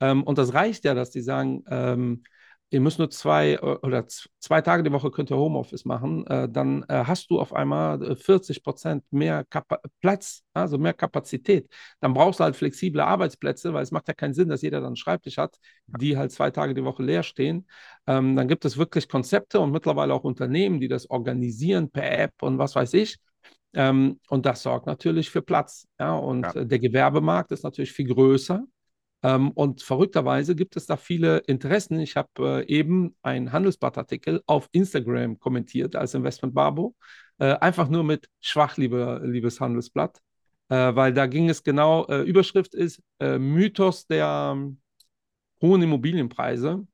Ähm, 0.00 0.22
und 0.24 0.38
das 0.38 0.54
reicht 0.54 0.84
ja, 0.84 0.94
dass 0.94 1.10
die 1.10 1.22
sagen, 1.22 1.64
ähm, 1.68 2.22
ihr 2.70 2.80
müsst 2.80 2.98
nur 2.98 3.10
zwei 3.10 3.54
äh, 3.54 3.58
oder 3.58 4.06
zwei 4.06 4.60
Tage 4.62 4.82
die 4.82 4.92
Woche 4.92 5.10
könnt 5.10 5.30
ihr 5.30 5.36
Homeoffice 5.36 5.84
machen, 5.84 6.26
äh, 6.26 6.48
dann 6.48 6.84
äh, 6.88 7.04
hast 7.04 7.30
du 7.30 7.40
auf 7.40 7.52
einmal 7.52 8.16
40 8.16 8.56
äh, 8.56 8.60
Prozent 8.60 9.04
mehr 9.10 9.44
Kapa 9.44 9.80
Platz, 10.00 10.42
also 10.54 10.78
mehr 10.78 10.94
Kapazität. 10.94 11.68
Dann 12.00 12.14
brauchst 12.14 12.40
du 12.40 12.44
halt 12.44 12.56
flexible 12.56 13.00
Arbeitsplätze, 13.00 13.74
weil 13.74 13.82
es 13.82 13.90
macht 13.90 14.08
ja 14.08 14.14
keinen 14.14 14.34
Sinn, 14.34 14.48
dass 14.48 14.62
jeder 14.62 14.78
dann 14.78 14.88
einen 14.88 14.96
Schreibtisch 14.96 15.36
hat, 15.36 15.58
die 15.86 16.16
halt 16.16 16.32
zwei 16.32 16.50
Tage 16.50 16.74
die 16.74 16.84
Woche 16.84 17.02
leer 17.02 17.22
stehen. 17.22 17.66
Ähm, 18.06 18.36
dann 18.36 18.48
gibt 18.48 18.64
es 18.64 18.78
wirklich 18.78 19.08
Konzepte 19.08 19.60
und 19.60 19.72
mittlerweile 19.72 20.14
auch 20.14 20.24
Unternehmen, 20.24 20.80
die 20.80 20.88
das 20.88 21.10
organisieren 21.10 21.90
per 21.90 22.18
App 22.18 22.34
und 22.42 22.58
was 22.58 22.74
weiß 22.74 22.94
ich. 22.94 23.18
Ähm, 23.72 24.18
und 24.28 24.46
das 24.46 24.62
sorgt 24.62 24.86
natürlich 24.86 25.30
für 25.30 25.42
Platz. 25.42 25.86
Ja? 25.98 26.14
Und 26.14 26.42
ja. 26.42 26.64
der 26.64 26.78
Gewerbemarkt 26.78 27.52
ist 27.52 27.62
natürlich 27.64 27.92
viel 27.92 28.08
größer. 28.08 28.64
Ähm, 29.22 29.50
und 29.50 29.82
verrückterweise 29.82 30.54
gibt 30.54 30.76
es 30.76 30.86
da 30.86 30.96
viele 30.96 31.38
Interessen. 31.38 32.00
Ich 32.00 32.16
habe 32.16 32.64
äh, 32.66 32.66
eben 32.66 33.14
einen 33.22 33.52
Handelsblattartikel 33.52 34.42
auf 34.46 34.68
Instagram 34.72 35.38
kommentiert 35.38 35.96
als 35.96 36.14
Investment 36.14 36.54
Barbo, 36.54 36.96
äh, 37.38 37.54
einfach 37.54 37.88
nur 37.88 38.04
mit 38.04 38.28
Schwach, 38.40 38.76
liebe, 38.76 39.20
liebes 39.24 39.60
Handelsblatt, 39.60 40.20
äh, 40.68 40.94
weil 40.94 41.12
da 41.12 41.26
ging 41.26 41.50
es 41.50 41.62
genau, 41.62 42.06
äh, 42.06 42.22
Überschrift 42.22 42.74
ist 42.74 43.02
äh, 43.18 43.38
Mythos 43.38 44.06
der 44.06 44.52
ähm, 44.54 44.80
hohen 45.60 45.82
Immobilienpreise. 45.82 46.86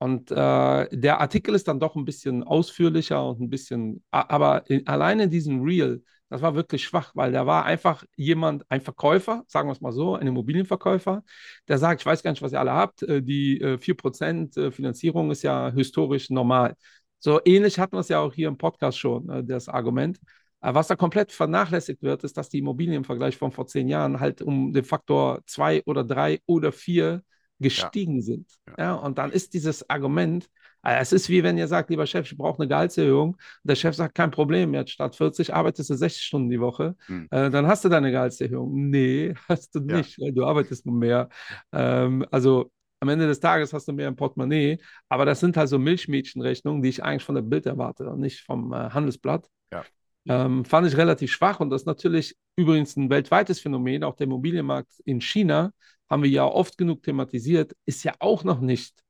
Und 0.00 0.30
äh, 0.30 0.88
der 0.96 1.20
Artikel 1.20 1.54
ist 1.56 1.66
dann 1.66 1.80
doch 1.80 1.96
ein 1.96 2.04
bisschen 2.04 2.44
ausführlicher 2.44 3.24
und 3.28 3.40
ein 3.40 3.50
bisschen, 3.50 4.04
aber 4.12 4.68
in, 4.70 4.86
alleine 4.86 5.24
in 5.24 5.30
diesem 5.30 5.62
Reel 5.62 6.04
das 6.28 6.42
war 6.42 6.54
wirklich 6.54 6.84
schwach, 6.84 7.12
weil 7.14 7.32
da 7.32 7.46
war 7.46 7.64
einfach 7.64 8.04
jemand, 8.16 8.64
ein 8.70 8.80
Verkäufer, 8.80 9.44
sagen 9.46 9.68
wir 9.68 9.72
es 9.72 9.80
mal 9.80 9.92
so, 9.92 10.14
ein 10.14 10.26
Immobilienverkäufer, 10.26 11.22
der 11.68 11.78
sagt, 11.78 12.02
ich 12.02 12.06
weiß 12.06 12.22
gar 12.22 12.30
nicht, 12.30 12.42
was 12.42 12.52
ihr 12.52 12.60
alle 12.60 12.72
habt, 12.72 13.02
äh, 13.02 13.22
die 13.22 13.60
4% 13.78 14.56
äh, 14.56 14.66
äh, 14.66 14.70
Finanzierung 14.70 15.30
ist 15.30 15.42
ja 15.42 15.70
historisch 15.72 16.30
normal. 16.30 16.74
So 17.18 17.40
ähnlich 17.44 17.78
hatten 17.78 17.96
wir 17.96 18.00
es 18.00 18.08
ja 18.08 18.20
auch 18.20 18.32
hier 18.32 18.48
im 18.48 18.58
Podcast 18.58 18.98
schon, 18.98 19.46
das 19.46 19.68
Argument. 19.68 20.20
Was 20.60 20.88
da 20.88 20.96
komplett 20.96 21.32
vernachlässigt 21.32 22.02
wird, 22.02 22.24
ist, 22.24 22.36
dass 22.36 22.48
die 22.48 22.58
Immobilien 22.58 22.96
im 22.98 23.04
Vergleich 23.04 23.36
von 23.36 23.52
vor 23.52 23.66
zehn 23.66 23.88
Jahren 23.88 24.20
halt 24.20 24.42
um 24.42 24.72
den 24.72 24.84
Faktor 24.84 25.40
zwei 25.46 25.82
oder 25.84 26.04
drei 26.04 26.40
oder 26.46 26.72
vier 26.72 27.22
gestiegen 27.60 28.16
ja. 28.16 28.22
sind. 28.22 28.50
Ja. 28.78 28.94
und 28.94 29.18
dann 29.18 29.32
ist 29.32 29.54
dieses 29.54 29.88
Argument, 29.88 30.48
äh, 30.82 30.98
es 31.00 31.12
ist 31.12 31.28
wie 31.28 31.42
wenn 31.42 31.58
ihr 31.58 31.68
sagt, 31.68 31.90
lieber 31.90 32.06
Chef, 32.06 32.30
ich 32.30 32.38
brauche 32.38 32.60
eine 32.60 32.68
Gehaltserhöhung. 32.68 33.30
Und 33.30 33.38
der 33.64 33.74
Chef 33.74 33.94
sagt, 33.94 34.14
kein 34.14 34.30
Problem, 34.30 34.74
jetzt 34.74 34.90
statt 34.90 35.16
40 35.16 35.54
arbeitest 35.54 35.90
du 35.90 35.94
60 35.94 36.22
Stunden 36.22 36.50
die 36.50 36.60
Woche. 36.60 36.96
Hm. 37.06 37.28
Äh, 37.30 37.50
dann 37.50 37.66
hast 37.66 37.84
du 37.84 37.88
deine 37.88 38.10
Gehaltserhöhung. 38.10 38.90
Nee, 38.90 39.34
hast 39.48 39.74
du 39.74 39.80
nicht, 39.80 40.18
ja. 40.18 40.26
weil 40.26 40.32
du 40.32 40.44
arbeitest 40.44 40.86
nur 40.86 40.96
mehr. 40.96 41.28
Ähm, 41.72 42.24
also 42.30 42.70
am 43.00 43.08
Ende 43.08 43.26
des 43.26 43.40
Tages 43.40 43.72
hast 43.72 43.86
du 43.86 43.92
mehr 43.92 44.08
im 44.08 44.16
Portemonnaie, 44.16 44.78
aber 45.08 45.24
das 45.24 45.40
sind 45.40 45.56
halt 45.56 45.68
so 45.68 45.78
Milchmädchenrechnungen, 45.78 46.82
die 46.82 46.88
ich 46.88 47.02
eigentlich 47.02 47.22
von 47.22 47.36
der 47.36 47.42
Bild 47.42 47.66
erwarte 47.66 48.10
und 48.10 48.20
nicht 48.20 48.40
vom 48.40 48.72
äh, 48.72 48.90
Handelsblatt. 48.90 49.48
Ja. 49.72 49.84
Ähm, 50.26 50.64
fand 50.64 50.86
ich 50.86 50.96
relativ 50.96 51.30
schwach 51.30 51.60
und 51.60 51.70
das 51.70 51.82
ist 51.82 51.86
natürlich 51.86 52.36
übrigens 52.56 52.96
ein 52.96 53.08
weltweites 53.08 53.60
Phänomen. 53.60 54.04
Auch 54.04 54.16
der 54.16 54.26
Immobilienmarkt 54.26 55.00
in 55.04 55.20
China 55.20 55.72
haben 56.08 56.22
wir 56.22 56.30
ja 56.30 56.44
oft 56.44 56.78
genug 56.78 57.02
thematisiert, 57.02 57.74
ist 57.86 58.04
ja 58.04 58.14
auch 58.18 58.44
noch 58.44 58.60
nicht 58.60 59.02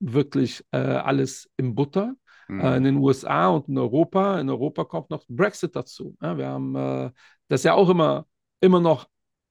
wirklich 0.00 0.64
äh, 0.72 0.78
alles 0.78 1.50
im 1.56 1.74
Butter. 1.74 2.14
Mhm. 2.48 2.60
Äh, 2.60 2.76
in 2.76 2.84
den 2.84 2.96
USA 2.96 3.48
und 3.48 3.68
in 3.68 3.78
Europa. 3.78 4.40
In 4.40 4.50
Europa 4.50 4.84
kommt 4.84 5.10
noch 5.10 5.24
Brexit 5.28 5.74
dazu. 5.74 6.16
Ja, 6.20 6.36
wir 6.36 6.46
haben 6.46 6.74
äh, 6.76 7.10
das 7.48 7.62
ja 7.62 7.74
auch 7.74 7.88
immer, 7.88 8.26
immer 8.60 8.80
noch 8.80 9.08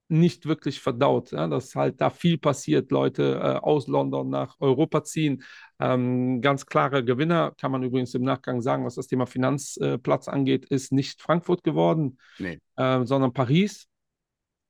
nicht 0.08 0.46
wirklich 0.46 0.80
verdaut, 0.80 1.32
ja, 1.32 1.48
dass 1.48 1.74
halt 1.74 2.00
da 2.00 2.10
viel 2.10 2.38
passiert, 2.38 2.92
Leute 2.92 3.40
äh, 3.42 3.56
aus 3.58 3.88
London 3.88 4.28
nach 4.30 4.54
Europa 4.60 5.02
ziehen. 5.02 5.42
Ähm, 5.80 6.40
ganz 6.40 6.64
klare 6.66 7.04
Gewinner, 7.04 7.52
kann 7.58 7.72
man 7.72 7.82
übrigens 7.82 8.14
im 8.14 8.22
Nachgang 8.22 8.60
sagen, 8.60 8.84
was 8.84 8.94
das 8.94 9.08
Thema 9.08 9.26
Finanzplatz 9.26 10.28
angeht, 10.28 10.64
ist 10.66 10.92
nicht 10.92 11.20
Frankfurt 11.20 11.64
geworden, 11.64 12.18
nee. 12.38 12.60
äh, 12.76 13.04
sondern 13.04 13.32
Paris. 13.32 13.88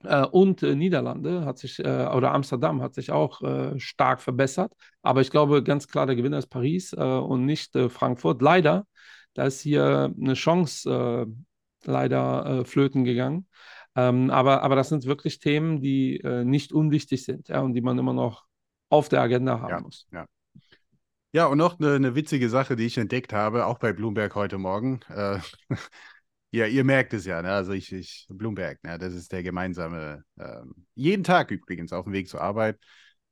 Äh, 0.07 0.27
und 0.27 0.63
äh, 0.63 0.75
Niederlande 0.75 1.45
hat 1.45 1.59
sich, 1.59 1.79
äh, 1.79 2.07
oder 2.07 2.33
Amsterdam 2.33 2.83
hat 2.83 2.95
sich 2.95 3.11
auch 3.11 3.43
äh, 3.43 3.79
stark 3.79 4.21
verbessert. 4.21 4.73
Aber 5.03 5.21
ich 5.21 5.31
glaube 5.31 5.63
ganz 5.63 5.89
klar, 5.89 6.07
der 6.07 6.17
Gewinner 6.17 6.39
ist 6.39 6.49
Paris 6.49 6.93
äh, 6.93 7.01
und 7.01 7.45
nicht 7.45 7.75
äh, 7.77 7.89
Frankfurt. 7.89 8.41
Leider, 8.43 8.87
da 9.35 9.45
ist 9.45 9.61
hier 9.61 10.15
eine 10.19 10.35
Chance 10.35 11.27
leider 11.85 12.65
flöten 12.65 13.05
gegangen. 13.05 13.47
Ähm, 13.95 14.31
aber, 14.31 14.63
aber 14.63 14.77
das 14.77 14.89
sind 14.89 15.05
wirklich 15.05 15.41
Themen, 15.41 15.83
die 15.83 16.21
nicht 16.45 16.73
unwichtig 16.73 17.23
sind 17.23 17.49
ja, 17.49 17.61
und 17.61 17.75
die 17.75 17.83
man 17.83 17.99
immer 17.99 18.15
noch 18.15 18.47
auf 18.89 19.11
der 19.11 19.21
Agenda 19.21 19.61
haben 19.61 19.71
ja, 19.71 19.81
muss. 19.81 20.07
Ja. 20.11 20.27
Ja, 21.33 21.47
und 21.47 21.59
noch 21.59 21.79
eine, 21.79 21.97
eine, 21.97 22.15
witzige 22.15 22.49
Sache, 22.49 22.77
die 22.77 22.87
ich 22.87 22.97
entdeckt 22.97 23.35
habe, 23.35 23.67
auch 23.67 23.79
bei 23.79 23.93
Bloomberg 23.93 24.35
heute 24.35 24.57
Morgen. 24.57 25.01
Ja, 26.57 26.65
ihr 26.65 26.85
merkt 26.85 27.13
es 27.13 27.27
ja, 27.27 27.43
ne? 27.43 27.51
also 27.51 27.73
ich, 27.73 27.93
ich 27.93 28.27
Bloomberg, 28.31 28.83
ne? 28.83 28.97
das 28.97 29.13
ist 29.13 29.31
der 29.31 29.43
gemeinsame, 29.43 30.25
ähm, 30.39 30.87
jeden 30.95 31.23
Tag 31.23 31.51
übrigens 31.51 31.93
auf 31.93 32.05
dem 32.05 32.15
Weg 32.15 32.31
zur 32.31 32.41
Arbeit. 32.41 32.79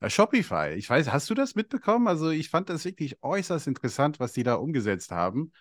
Äh, 0.00 0.10
Shopify, 0.10 0.74
ich 0.76 0.90
weiß, 0.90 1.10
hast 1.10 1.30
du 1.30 1.34
das 1.34 1.54
mitbekommen? 1.54 2.06
Also 2.06 2.28
ich 2.28 2.50
fand 2.50 2.68
das 2.68 2.84
wirklich 2.84 3.22
äußerst 3.22 3.66
interessant, 3.66 4.20
was 4.20 4.34
die 4.34 4.42
da 4.42 4.56
umgesetzt 4.56 5.10
haben. 5.10 5.52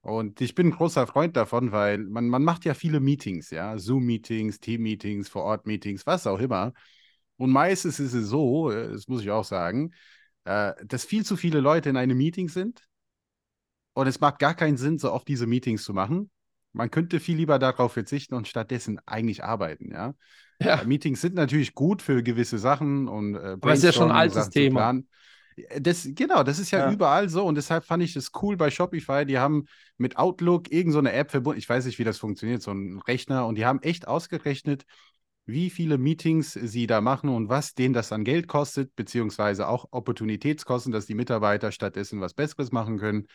Und 0.00 0.40
ich 0.40 0.56
bin 0.56 0.66
ein 0.66 0.70
großer 0.72 1.06
Freund 1.06 1.36
davon, 1.36 1.70
weil 1.70 1.98
man, 1.98 2.28
man 2.28 2.42
macht 2.42 2.64
ja 2.64 2.74
viele 2.74 2.98
Meetings, 2.98 3.50
ja, 3.50 3.78
Zoom-Meetings, 3.78 4.58
Team-Meetings, 4.58 5.28
Vor-Ort-Meetings, 5.28 6.06
was 6.06 6.26
auch 6.26 6.40
immer. 6.40 6.72
Und 7.36 7.52
meistens 7.52 8.00
ist 8.00 8.14
es 8.14 8.26
so, 8.26 8.72
äh, 8.72 8.90
das 8.90 9.06
muss 9.06 9.22
ich 9.22 9.30
auch 9.30 9.44
sagen, 9.44 9.92
äh, 10.42 10.72
dass 10.84 11.04
viel 11.04 11.24
zu 11.24 11.36
viele 11.36 11.60
Leute 11.60 11.88
in 11.88 11.96
einem 11.96 12.18
Meeting 12.18 12.48
sind. 12.48 12.82
Und 13.92 14.08
es 14.08 14.18
macht 14.18 14.40
gar 14.40 14.54
keinen 14.54 14.76
Sinn, 14.76 14.98
so 14.98 15.12
oft 15.12 15.28
diese 15.28 15.46
Meetings 15.46 15.84
zu 15.84 15.94
machen. 15.94 16.32
Man 16.76 16.90
könnte 16.90 17.20
viel 17.20 17.36
lieber 17.36 17.58
darauf 17.58 17.92
verzichten 17.92 18.34
und 18.34 18.48
stattdessen 18.48 19.00
eigentlich 19.06 19.42
arbeiten, 19.44 19.90
ja. 19.92 20.14
Ja. 20.58 20.82
Meetings 20.84 21.20
sind 21.20 21.34
natürlich 21.34 21.74
gut 21.74 22.02
für 22.02 22.22
gewisse 22.22 22.58
Sachen 22.58 23.08
und 23.08 23.34
äh, 23.34 23.56
Aber 23.60 23.72
es 23.72 23.78
ist 23.78 23.84
ja 23.84 23.92
schon 23.92 24.10
ein 24.10 24.16
altes 24.16 24.34
Sachen 24.34 24.52
Thema. 24.52 24.80
planen. 24.80 25.08
Das, 25.80 26.06
genau, 26.14 26.42
das 26.42 26.58
ist 26.58 26.70
ja, 26.70 26.80
Ja. 26.80 26.92
überall 26.92 27.28
so 27.30 27.44
und 27.46 27.54
deshalb 27.54 27.84
fand 27.84 28.02
ich 28.02 28.14
es 28.14 28.30
cool 28.42 28.56
bei 28.58 28.70
Shopify. 28.70 29.24
Die 29.24 29.38
haben 29.38 29.64
mit 29.96 30.18
Outlook 30.18 30.70
irgend 30.70 30.92
so 30.92 30.98
eine 30.98 31.12
App 31.12 31.30
verbunden. 31.30 31.58
Ich 31.58 31.68
weiß 31.68 31.86
nicht, 31.86 31.98
wie 31.98 32.04
das 32.04 32.18
funktioniert, 32.18 32.62
so 32.62 32.72
ein 32.72 33.00
Rechner 33.06 33.46
und 33.46 33.56
die 33.56 33.64
haben 33.64 33.80
echt 33.82 34.06
ausgerechnet, 34.06 34.84
wie 35.46 35.70
viele 35.70 35.96
Meetings 35.96 36.52
sie 36.52 36.86
da 36.86 37.00
machen 37.00 37.30
und 37.30 37.48
was 37.48 37.74
denen 37.74 37.94
das 37.94 38.12
an 38.12 38.24
Geld 38.24 38.48
kostet, 38.48 38.94
beziehungsweise 38.96 39.68
auch 39.68 39.86
Opportunitätskosten, 39.92 40.92
dass 40.92 41.06
die 41.06 41.14
Mitarbeiter 41.14 41.72
stattdessen 41.72 42.20
was 42.20 42.34
Besseres 42.34 42.72
machen 42.72 42.98
können. 42.98 43.26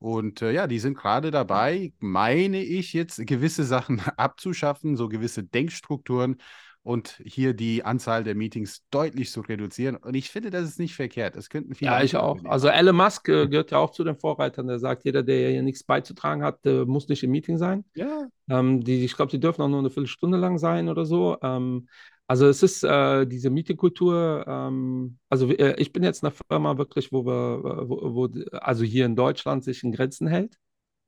Und 0.00 0.42
äh, 0.42 0.52
ja, 0.52 0.66
die 0.66 0.78
sind 0.78 0.96
gerade 0.96 1.30
dabei, 1.30 1.92
meine 2.00 2.62
ich, 2.62 2.94
jetzt 2.94 3.24
gewisse 3.26 3.64
Sachen 3.64 4.00
abzuschaffen, 4.16 4.96
so 4.96 5.08
gewisse 5.08 5.44
Denkstrukturen 5.44 6.38
und 6.82 7.20
hier 7.24 7.52
die 7.52 7.84
Anzahl 7.84 8.24
der 8.24 8.34
Meetings 8.34 8.82
deutlich 8.90 9.30
zu 9.30 9.42
reduzieren. 9.42 9.96
Und 9.96 10.14
ich 10.14 10.30
finde, 10.30 10.50
das 10.50 10.64
ist 10.64 10.78
nicht 10.78 10.94
verkehrt. 10.94 11.36
Das 11.36 11.50
könnten 11.50 11.74
viele. 11.74 11.90
Ja, 11.90 12.02
ich 12.02 12.16
auch. 12.16 12.36
übernehmen. 12.36 12.52
Also 12.52 12.68
Elon 12.68 12.96
Musk 12.96 13.28
äh, 13.28 13.46
gehört 13.48 13.70
ja 13.70 13.78
auch 13.78 13.90
zu 13.90 14.02
den 14.02 14.16
Vorreitern. 14.16 14.66
Der 14.66 14.78
sagt, 14.78 15.04
jeder, 15.04 15.22
der 15.22 15.50
hier 15.50 15.62
nichts 15.62 15.84
beizutragen 15.84 16.42
hat, 16.42 16.64
äh, 16.64 16.86
muss 16.86 17.08
nicht 17.08 17.22
im 17.22 17.30
Meeting 17.30 17.58
sein. 17.58 17.84
ja, 17.94 18.26
Ähm, 18.48 18.82
die, 18.82 19.04
ich 19.04 19.14
glaube, 19.14 19.30
die 19.30 19.40
dürfen 19.40 19.60
auch 19.62 19.68
nur 19.68 19.80
eine 19.80 19.90
Viertelstunde 19.90 20.38
lang 20.38 20.58
sein 20.58 20.88
oder 20.88 21.04
so. 21.04 21.36
Ähm, 21.42 21.86
also 22.30 22.46
es 22.46 22.62
ist 22.62 22.84
äh, 22.84 23.26
diese 23.26 23.50
Meetingkultur. 23.50 24.44
Ähm, 24.46 25.18
also 25.28 25.50
äh, 25.50 25.74
ich 25.80 25.92
bin 25.92 26.04
jetzt 26.04 26.22
in 26.22 26.28
einer 26.28 26.36
Firma 26.48 26.78
wirklich, 26.78 27.10
wo 27.10 27.26
wir, 27.26 27.88
wo, 27.88 28.14
wo, 28.14 28.28
also 28.52 28.84
hier 28.84 29.04
in 29.06 29.16
Deutschland 29.16 29.64
sich 29.64 29.82
in 29.82 29.90
Grenzen 29.90 30.28
hält. 30.28 30.56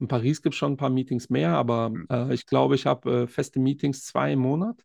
In 0.00 0.08
Paris 0.08 0.42
gibt 0.42 0.54
es 0.54 0.58
schon 0.58 0.72
ein 0.72 0.76
paar 0.76 0.90
Meetings 0.90 1.30
mehr, 1.30 1.50
aber 1.56 1.92
äh, 2.10 2.34
ich 2.34 2.44
glaube, 2.44 2.74
ich 2.74 2.86
habe 2.86 3.22
äh, 3.22 3.26
feste 3.28 3.60
Meetings 3.60 4.04
zwei 4.04 4.32
im 4.32 4.40
Monat. 4.40 4.84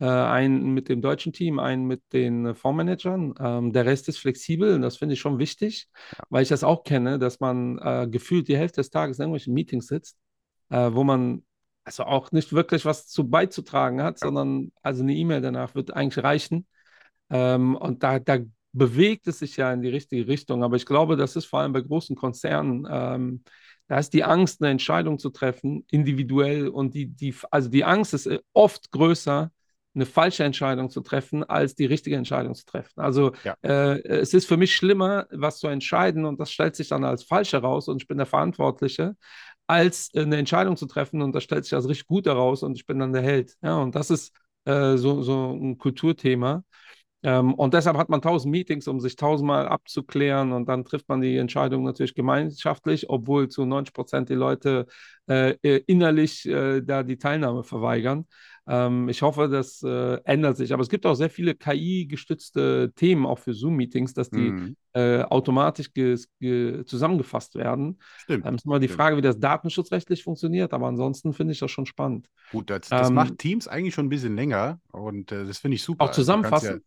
Äh, 0.00 0.06
einen 0.06 0.74
mit 0.74 0.88
dem 0.88 1.00
deutschen 1.00 1.32
Team, 1.32 1.60
einen 1.60 1.86
mit 1.86 2.02
den 2.12 2.46
äh, 2.46 2.54
Fondsmanagern. 2.56 3.34
Ähm, 3.38 3.72
der 3.72 3.86
Rest 3.86 4.08
ist 4.08 4.18
flexibel 4.18 4.74
und 4.74 4.82
das 4.82 4.96
finde 4.96 5.12
ich 5.14 5.20
schon 5.20 5.38
wichtig, 5.38 5.88
weil 6.28 6.42
ich 6.42 6.48
das 6.48 6.64
auch 6.64 6.82
kenne, 6.82 7.20
dass 7.20 7.38
man 7.38 7.78
äh, 7.78 8.08
gefühlt 8.10 8.48
die 8.48 8.56
Hälfte 8.56 8.80
des 8.80 8.90
Tages 8.90 9.18
in 9.18 9.22
irgendwelchen 9.22 9.54
Meetings 9.54 9.86
sitzt, 9.86 10.18
äh, 10.70 10.90
wo 10.92 11.04
man 11.04 11.44
also 11.88 12.04
auch 12.04 12.32
nicht 12.32 12.52
wirklich 12.52 12.84
was 12.84 13.06
zu 13.06 13.28
beizutragen 13.30 14.02
hat, 14.02 14.18
sondern 14.18 14.72
also 14.82 15.02
eine 15.02 15.14
E-Mail 15.14 15.40
danach 15.40 15.74
wird 15.74 15.94
eigentlich 15.94 16.22
reichen. 16.22 16.66
Ähm, 17.30 17.76
und 17.76 18.02
da, 18.02 18.18
da 18.18 18.40
bewegt 18.72 19.26
es 19.26 19.38
sich 19.38 19.56
ja 19.56 19.72
in 19.72 19.80
die 19.80 19.88
richtige 19.88 20.28
Richtung. 20.28 20.62
Aber 20.62 20.76
ich 20.76 20.84
glaube, 20.84 21.16
das 21.16 21.34
ist 21.34 21.46
vor 21.46 21.60
allem 21.60 21.72
bei 21.72 21.80
großen 21.80 22.14
Konzernen, 22.14 22.86
ähm, 22.90 23.42
da 23.86 23.98
ist 23.98 24.12
die 24.12 24.22
Angst, 24.22 24.60
eine 24.60 24.70
Entscheidung 24.70 25.18
zu 25.18 25.30
treffen, 25.30 25.86
individuell. 25.90 26.68
Und 26.68 26.92
die, 26.92 27.06
die, 27.06 27.34
also 27.50 27.70
die 27.70 27.84
Angst 27.84 28.12
ist 28.12 28.26
äh, 28.26 28.38
oft 28.52 28.90
größer, 28.90 29.50
eine 29.94 30.04
falsche 30.04 30.44
Entscheidung 30.44 30.90
zu 30.90 31.00
treffen, 31.00 31.42
als 31.42 31.74
die 31.74 31.86
richtige 31.86 32.16
Entscheidung 32.16 32.54
zu 32.54 32.66
treffen. 32.66 33.00
Also 33.00 33.32
Ja. 33.44 33.56
äh, 33.62 34.00
es 34.02 34.34
ist 34.34 34.46
für 34.46 34.58
mich 34.58 34.76
schlimmer, 34.76 35.26
was 35.30 35.58
zu 35.58 35.68
entscheiden 35.68 36.26
und 36.26 36.38
das 36.38 36.52
stellt 36.52 36.76
sich 36.76 36.88
dann 36.88 37.02
als 37.02 37.24
falsch 37.24 37.54
heraus 37.54 37.88
und 37.88 38.02
ich 38.02 38.06
bin 38.06 38.18
der 38.18 38.26
Verantwortliche, 38.26 39.16
als 39.68 40.10
äh, 40.14 40.22
eine 40.22 40.38
Entscheidung 40.38 40.76
zu 40.76 40.86
treffen 40.86 41.22
und 41.22 41.34
das 41.34 41.44
stellt 41.44 41.64
sich 41.64 41.74
als 41.74 41.88
richtig 41.88 42.08
gut 42.08 42.26
heraus 42.26 42.62
und 42.64 42.76
ich 42.76 42.86
bin 42.86 42.98
dann 42.98 43.12
der 43.12 43.22
Held. 43.22 43.54
Ja, 43.62 43.76
und 43.78 43.94
das 43.94 44.10
ist 44.10 44.32
äh, 44.66 44.96
so, 44.96 45.22
so 45.22 45.52
ein 45.52 45.78
Kulturthema. 45.78 46.64
Ähm, 47.24 47.54
und 47.54 47.74
deshalb 47.74 47.96
hat 47.96 48.08
man 48.10 48.22
tausend 48.22 48.52
Meetings, 48.52 48.86
um 48.86 49.00
sich 49.00 49.16
tausendmal 49.16 49.66
abzuklären 49.68 50.52
und 50.52 50.68
dann 50.68 50.84
trifft 50.84 51.08
man 51.08 51.20
die 51.20 51.36
Entscheidung 51.36 51.82
natürlich 51.84 52.14
gemeinschaftlich, 52.14 53.10
obwohl 53.10 53.48
zu 53.48 53.64
90 53.66 53.92
Prozent 53.92 54.28
die 54.28 54.34
Leute 54.34 54.86
äh, 55.28 55.54
innerlich 55.86 56.46
äh, 56.46 56.80
da 56.80 57.02
die 57.02 57.18
Teilnahme 57.18 57.64
verweigern. 57.64 58.26
Ähm, 58.68 59.08
ich 59.08 59.22
hoffe, 59.22 59.48
das 59.48 59.82
äh, 59.82 60.16
ändert 60.24 60.56
sich. 60.58 60.72
Aber 60.72 60.82
es 60.82 60.88
gibt 60.90 61.06
auch 61.06 61.14
sehr 61.14 61.30
viele 61.30 61.54
KI-gestützte 61.54 62.92
Themen 62.94 63.26
auch 63.26 63.38
für 63.38 63.54
Zoom-Meetings, 63.54 64.14
dass 64.14 64.30
die 64.30 64.56
Mhm. 64.56 64.74
äh, 64.92 65.22
automatisch 65.22 65.90
zusammengefasst 66.86 67.54
werden. 67.54 68.00
Stimmt. 68.16 68.44
Ähm, 68.44 68.54
ist 68.56 68.66
immer 68.66 68.78
die 68.78 68.88
stimmt. 68.88 68.88
Frage, 68.88 69.16
wie 69.16 69.22
das 69.22 69.38
datenschutzrechtlich 69.40 70.22
funktioniert, 70.24 70.72
aber 70.72 70.86
ansonsten 70.88 71.32
finde 71.32 71.52
ich 71.52 71.58
das 71.60 71.70
schon 71.70 71.86
spannend. 71.86 72.28
Gut, 72.48 72.70
das, 72.70 72.94
das 72.94 73.12
Ähm, 73.12 73.14
macht 73.14 73.38
Teams 73.38 73.68
eigentlich 73.68 73.94
schon 73.94 74.06
ein 74.06 74.08
bisschen 74.08 74.34
länger 74.36 74.80
und 74.92 75.32
äh, 75.32 75.44
das 75.44 75.58
finde 75.58 75.74
ich 75.76 75.82
super. 75.82 76.04
Auch 76.04 76.10
Also 76.10 76.24
zusammenfassen? 76.24 76.58
Ja, 76.62 76.80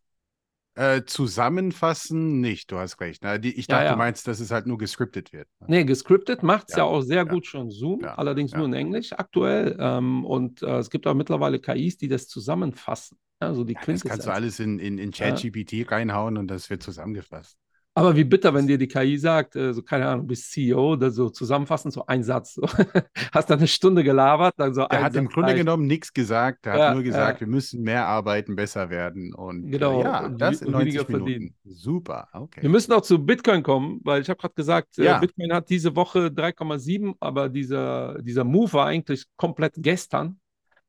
äh, 0.75 1.03
zusammenfassen 1.03 2.39
nicht, 2.39 2.71
du 2.71 2.77
hast 2.77 2.99
recht. 3.01 3.23
Na, 3.23 3.37
die, 3.37 3.53
ich 3.53 3.67
dachte, 3.67 3.85
ja. 3.85 3.91
du 3.91 3.97
meinst, 3.97 4.27
dass 4.27 4.39
es 4.39 4.51
halt 4.51 4.67
nur 4.67 4.77
gescriptet 4.77 5.33
wird. 5.33 5.47
ne? 5.59 5.67
Nee, 5.69 5.83
gescriptet 5.83 6.43
macht 6.43 6.69
es 6.69 6.75
ja, 6.75 6.83
Ja, 6.83 6.83
auch 6.85 7.01
sehr 7.01 7.25
gut 7.25 7.45
schon 7.45 7.71
Zoom, 7.71 8.03
allerdings 8.05 8.53
nur 8.53 8.65
in 8.65 8.73
Englisch 8.73 9.11
aktuell. 9.13 9.75
Ähm, 9.79 10.25
und 10.25 10.61
äh, 10.61 10.77
es 10.77 10.89
gibt 10.89 11.07
auch 11.07 11.13
mittlerweile 11.13 11.59
KIs, 11.59 11.97
die 11.97 12.07
das 12.07 12.27
zusammenfassen. 12.27 13.17
Also 13.39 13.63
die 13.63 13.73
Ja, 13.73 13.81
das 13.85 14.03
kannst 14.03 14.27
du 14.27 14.31
alles 14.31 14.59
in, 14.59 14.79
in, 14.79 14.97
in. 14.97 15.11
ChatGPT 15.11 15.91
reinhauen 15.91 16.37
und 16.37 16.47
das 16.47 16.69
wird 16.69 16.83
zusammengefasst. 16.83 17.57
Aber 17.93 18.15
wie 18.15 18.23
bitter, 18.23 18.53
wenn 18.53 18.67
dir 18.67 18.77
die 18.77 18.87
KI 18.87 19.17
sagt, 19.17 19.55
äh, 19.57 19.73
so 19.73 19.81
keine 19.81 20.07
Ahnung, 20.07 20.21
du 20.21 20.27
bist 20.29 20.49
CEO, 20.51 20.93
oder 20.93 21.11
so 21.11 21.29
zusammenfassend, 21.29 21.93
so 21.93 22.05
ein 22.07 22.23
Satz. 22.23 22.53
So. 22.53 22.61
Hast 23.33 23.49
dann 23.49 23.59
eine 23.59 23.67
Stunde 23.67 24.03
gelabert, 24.03 24.53
dann 24.57 24.73
so 24.73 24.87
ein 24.87 25.03
hat 25.03 25.15
im 25.15 25.25
Satz 25.25 25.33
Grunde 25.33 25.49
reicht. 25.49 25.59
genommen 25.59 25.87
nichts 25.87 26.13
gesagt. 26.13 26.65
Der 26.65 26.77
Ja, 26.77 26.87
hat 26.87 26.93
nur 26.95 27.03
gesagt, 27.03 27.41
ja. 27.41 27.47
wir 27.47 27.51
müssen 27.51 27.81
mehr 27.83 28.07
arbeiten, 28.07 28.55
besser 28.55 28.89
werden. 28.89 29.33
Und 29.33 29.65
äh, 29.67 29.71
Genau, 29.71 30.01
ja, 30.01 30.29
das 30.29 30.61
in 30.61 30.67
weniger 30.73 31.01
90 31.03 31.07
Minuten. 31.09 31.25
verdienen. 31.25 31.55
Super, 31.65 32.27
okay. 32.33 32.61
Wir 32.61 32.69
müssen 32.69 32.93
auch 32.93 33.01
zu 33.01 33.23
Bitcoin 33.25 33.61
kommen, 33.63 33.99
weil 34.03 34.21
ich 34.21 34.29
habe 34.29 34.39
gerade 34.39 34.53
gesagt, 34.53 34.97
äh, 34.97 35.03
Ja. 35.05 35.19
Bitcoin 35.19 35.53
hat 35.53 35.69
diese 35.69 35.95
Woche 35.95 36.29
3,7, 36.31 37.15
aber 37.19 37.49
dieser, 37.49 38.21
dieser 38.21 38.43
Move 38.43 38.73
war 38.73 38.85
eigentlich 38.87 39.25
komplett 39.37 39.73
gestern. 39.77 40.37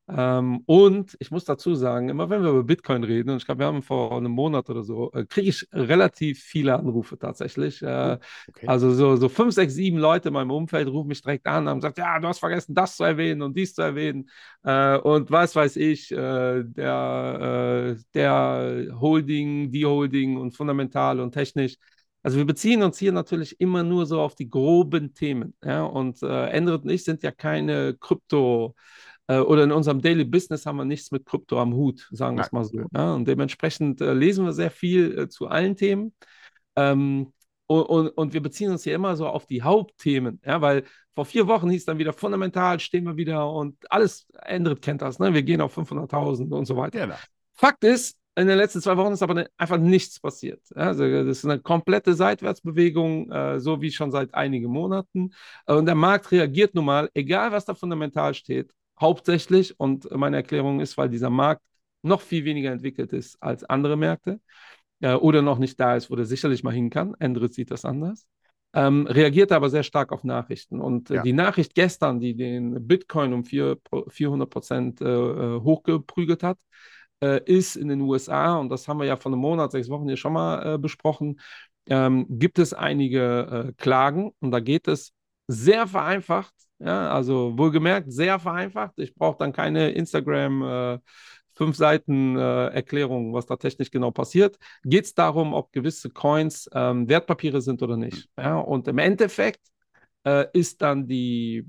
Ähm, 0.08 0.62
und 0.66 1.16
ich 1.20 1.30
muss 1.30 1.44
dazu 1.44 1.74
sagen, 1.76 2.08
immer 2.08 2.28
wenn 2.28 2.42
wir 2.42 2.50
über 2.50 2.64
Bitcoin 2.64 3.04
reden, 3.04 3.30
und 3.30 3.36
ich 3.36 3.44
glaube, 3.46 3.60
wir 3.60 3.66
haben 3.66 3.82
vor 3.82 4.16
einem 4.16 4.32
Monat 4.32 4.68
oder 4.68 4.82
so, 4.82 5.12
äh, 5.12 5.24
kriege 5.24 5.48
ich 5.48 5.66
relativ 5.72 6.40
viele 6.42 6.76
Anrufe 6.76 7.16
tatsächlich. 7.18 7.80
Äh, 7.82 8.18
okay. 8.48 8.66
Also 8.66 8.92
so, 8.92 9.14
so 9.16 9.28
fünf, 9.28 9.54
sechs, 9.54 9.74
sieben 9.74 9.98
Leute 9.98 10.28
in 10.28 10.34
meinem 10.34 10.50
Umfeld 10.50 10.88
rufen 10.88 11.08
mich 11.08 11.22
direkt 11.22 11.46
an 11.46 11.64
und 11.64 11.68
haben 11.70 11.78
gesagt, 11.78 11.98
ja, 11.98 12.18
du 12.18 12.26
hast 12.28 12.40
vergessen, 12.40 12.74
das 12.74 12.96
zu 12.96 13.04
erwähnen 13.04 13.42
und 13.42 13.56
dies 13.56 13.74
zu 13.74 13.82
erwähnen. 13.82 14.28
Äh, 14.64 14.98
und 14.98 15.30
was 15.30 15.54
weiß 15.54 15.76
ich, 15.76 16.10
äh, 16.10 16.64
der, 16.64 17.94
äh, 17.96 18.02
der 18.14 18.86
Holding, 19.00 19.70
die 19.70 19.86
Holding 19.86 20.36
und 20.36 20.56
fundamental 20.56 21.20
und 21.20 21.32
technisch. 21.32 21.76
Also 22.24 22.38
wir 22.38 22.44
beziehen 22.44 22.82
uns 22.82 22.98
hier 22.98 23.12
natürlich 23.12 23.60
immer 23.60 23.82
nur 23.82 24.06
so 24.06 24.20
auf 24.20 24.34
die 24.34 24.48
groben 24.48 25.12
Themen. 25.14 25.54
Ja? 25.64 25.84
Und 25.84 26.22
äh, 26.22 26.46
Endrit 26.50 26.82
und 26.84 26.90
ich 26.90 27.04
sind 27.04 27.22
ja 27.22 27.30
keine 27.32 27.94
Krypto- 27.94 28.74
äh, 29.32 29.38
oder 29.38 29.64
in 29.64 29.72
unserem 29.72 30.00
Daily 30.00 30.24
Business 30.24 30.66
haben 30.66 30.76
wir 30.76 30.84
nichts 30.84 31.10
mit 31.10 31.24
Krypto 31.24 31.58
am 31.58 31.74
Hut, 31.74 32.08
sagen 32.10 32.36
wir 32.36 32.44
es 32.44 32.52
mal 32.52 32.64
so. 32.64 32.84
Ja? 32.92 33.14
Und 33.14 33.26
dementsprechend 33.26 34.00
äh, 34.00 34.12
lesen 34.12 34.44
wir 34.44 34.52
sehr 34.52 34.70
viel 34.70 35.18
äh, 35.18 35.28
zu 35.28 35.48
allen 35.48 35.76
Themen. 35.76 36.14
Ähm, 36.76 37.32
und, 37.66 37.82
und, 37.84 38.08
und 38.08 38.32
wir 38.34 38.42
beziehen 38.42 38.70
uns 38.70 38.84
hier 38.84 38.94
immer 38.94 39.16
so 39.16 39.26
auf 39.26 39.46
die 39.46 39.62
Hauptthemen, 39.62 40.40
ja, 40.44 40.60
weil 40.60 40.84
vor 41.14 41.24
vier 41.24 41.46
Wochen 41.46 41.70
hieß 41.70 41.84
dann 41.86 41.98
wieder 41.98 42.12
fundamental, 42.12 42.80
stehen 42.80 43.04
wir 43.04 43.16
wieder 43.16 43.50
und 43.50 43.76
alles, 43.90 44.26
Endrit 44.42 44.82
kennt 44.82 45.00
das, 45.00 45.18
ne? 45.18 45.32
wir 45.32 45.42
gehen 45.42 45.60
auf 45.60 45.76
500.000 45.76 46.52
und 46.52 46.66
so 46.66 46.76
weiter. 46.76 47.00
Genau. 47.00 47.14
Fakt 47.54 47.84
ist, 47.84 48.18
in 48.34 48.46
den 48.46 48.56
letzten 48.56 48.80
zwei 48.80 48.96
Wochen 48.96 49.12
ist 49.12 49.22
aber 49.22 49.34
ne- 49.34 49.50
einfach 49.56 49.78
nichts 49.78 50.18
passiert. 50.18 50.60
Also 50.74 51.06
das 51.06 51.38
ist 51.38 51.44
eine 51.44 51.60
komplette 51.60 52.14
Seitwärtsbewegung, 52.14 53.30
äh, 53.30 53.60
so 53.60 53.80
wie 53.80 53.90
schon 53.90 54.10
seit 54.10 54.34
einigen 54.34 54.70
Monaten. 54.70 55.30
Und 55.66 55.86
der 55.86 55.94
Markt 55.94 56.30
reagiert 56.32 56.74
nun 56.74 56.86
mal, 56.86 57.10
egal 57.14 57.52
was 57.52 57.66
da 57.66 57.74
fundamental 57.74 58.32
steht, 58.34 58.72
hauptsächlich, 59.02 59.78
und 59.78 60.10
meine 60.12 60.36
Erklärung 60.36 60.80
ist, 60.80 60.96
weil 60.96 61.10
dieser 61.10 61.30
Markt 61.30 61.62
noch 62.02 62.22
viel 62.22 62.44
weniger 62.44 62.72
entwickelt 62.72 63.12
ist 63.12 63.36
als 63.42 63.64
andere 63.64 63.96
Märkte 63.96 64.40
äh, 65.00 65.14
oder 65.14 65.42
noch 65.42 65.58
nicht 65.58 65.78
da 65.78 65.96
ist, 65.96 66.10
wo 66.10 66.16
der 66.16 66.24
sicherlich 66.26 66.64
mal 66.64 66.72
hin 66.72 66.90
kann. 66.90 67.14
Endrit 67.18 67.54
sieht 67.54 67.70
das 67.70 67.84
anders. 67.84 68.26
Ähm, 68.74 69.06
reagiert 69.06 69.52
aber 69.52 69.68
sehr 69.68 69.82
stark 69.82 70.12
auf 70.12 70.24
Nachrichten. 70.24 70.80
Und 70.80 71.10
äh, 71.10 71.16
Ja. 71.16 71.22
die 71.22 71.34
Nachricht 71.34 71.74
gestern, 71.74 72.20
die 72.20 72.34
den 72.34 72.86
Bitcoin 72.86 73.34
um 73.34 73.44
vier, 73.44 73.78
400 74.08 74.48
Prozent 74.48 75.00
äh, 75.02 75.04
äh, 75.04 75.60
hochgeprügelt 75.60 76.42
hat, 76.42 76.58
äh, 77.22 77.40
ist 77.44 77.76
in 77.76 77.88
den 77.88 78.00
USA, 78.00 78.56
und 78.56 78.70
das 78.70 78.88
haben 78.88 78.98
wir 78.98 79.06
ja 79.06 79.16
vor 79.16 79.30
einem 79.30 79.40
Monat, 79.40 79.72
sechs 79.72 79.90
Wochen 79.90 80.08
hier 80.08 80.16
schon 80.16 80.32
mal 80.32 80.74
äh, 80.74 80.78
besprochen, 80.78 81.38
ähm, 81.86 82.26
gibt 82.28 82.58
es 82.58 82.72
einige 82.72 83.74
Klagen 83.76 84.32
und 84.40 84.52
da 84.52 84.60
geht 84.60 84.88
es 84.88 85.12
sehr 85.48 85.86
vereinfacht, 85.86 86.54
ja, 86.84 87.10
also 87.12 87.56
wohlgemerkt 87.56 88.12
sehr 88.12 88.38
vereinfacht. 88.38 88.94
Ich 88.98 89.14
brauche 89.14 89.38
dann 89.38 89.52
keine 89.52 89.90
Instagram 89.92 90.62
äh, 90.62 90.98
fünf 91.54 91.76
Seiten 91.76 92.36
äh, 92.36 92.66
Erklärung, 92.68 93.32
was 93.32 93.46
da 93.46 93.56
technisch 93.56 93.90
genau 93.90 94.10
passiert. 94.10 94.58
Geht 94.84 95.04
es 95.04 95.14
darum, 95.14 95.54
ob 95.54 95.72
gewisse 95.72 96.10
Coins 96.10 96.68
ähm, 96.72 97.08
Wertpapiere 97.08 97.60
sind 97.60 97.82
oder 97.82 97.96
nicht. 97.96 98.28
Ja, 98.36 98.58
und 98.58 98.88
im 98.88 98.98
Endeffekt 98.98 99.60
äh, 100.24 100.46
ist 100.52 100.82
dann 100.82 101.06
die, 101.06 101.66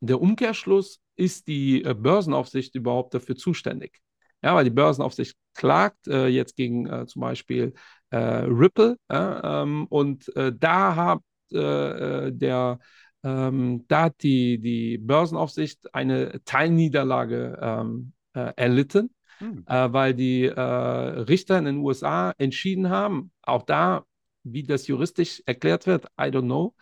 der 0.00 0.20
Umkehrschluss, 0.20 1.00
ist 1.16 1.46
die 1.46 1.84
äh, 1.84 1.94
Börsenaufsicht 1.94 2.74
überhaupt 2.74 3.14
dafür 3.14 3.36
zuständig? 3.36 4.00
Ja, 4.42 4.54
weil 4.54 4.64
die 4.64 4.70
Börsenaufsicht 4.70 5.36
klagt 5.54 6.06
äh, 6.06 6.26
jetzt 6.26 6.56
gegen 6.56 6.86
äh, 6.86 7.06
zum 7.06 7.20
Beispiel 7.20 7.74
äh, 8.10 8.18
Ripple 8.18 8.96
ähm, 9.10 9.86
und 9.88 10.30
da 10.34 10.96
hat 10.96 11.20
der 11.50 12.78
ähm, 13.24 13.84
da 13.88 14.04
hat 14.04 14.22
die, 14.22 14.60
die 14.60 14.98
Börsenaufsicht 14.98 15.94
eine 15.94 16.40
Teilniederlage 16.44 17.58
ähm, 17.60 18.12
äh, 18.34 18.52
erlitten. 18.56 19.10
hm. 19.38 19.64
äh, 19.66 19.92
weil 19.92 20.14
die 20.14 20.44
äh, 20.44 20.60
Richter 20.60 21.58
in 21.58 21.64
den 21.64 21.78
USA 21.78 22.32
entschieden 22.38 22.88
haben, 22.88 23.32
auch 23.42 23.62
da, 23.62 24.04
wie 24.44 24.62
das 24.62 24.86
juristisch 24.86 25.42
erklärt 25.46 25.86
wird, 25.86 26.06
I 26.20 26.24
don't 26.24 26.42
know, 26.42 26.74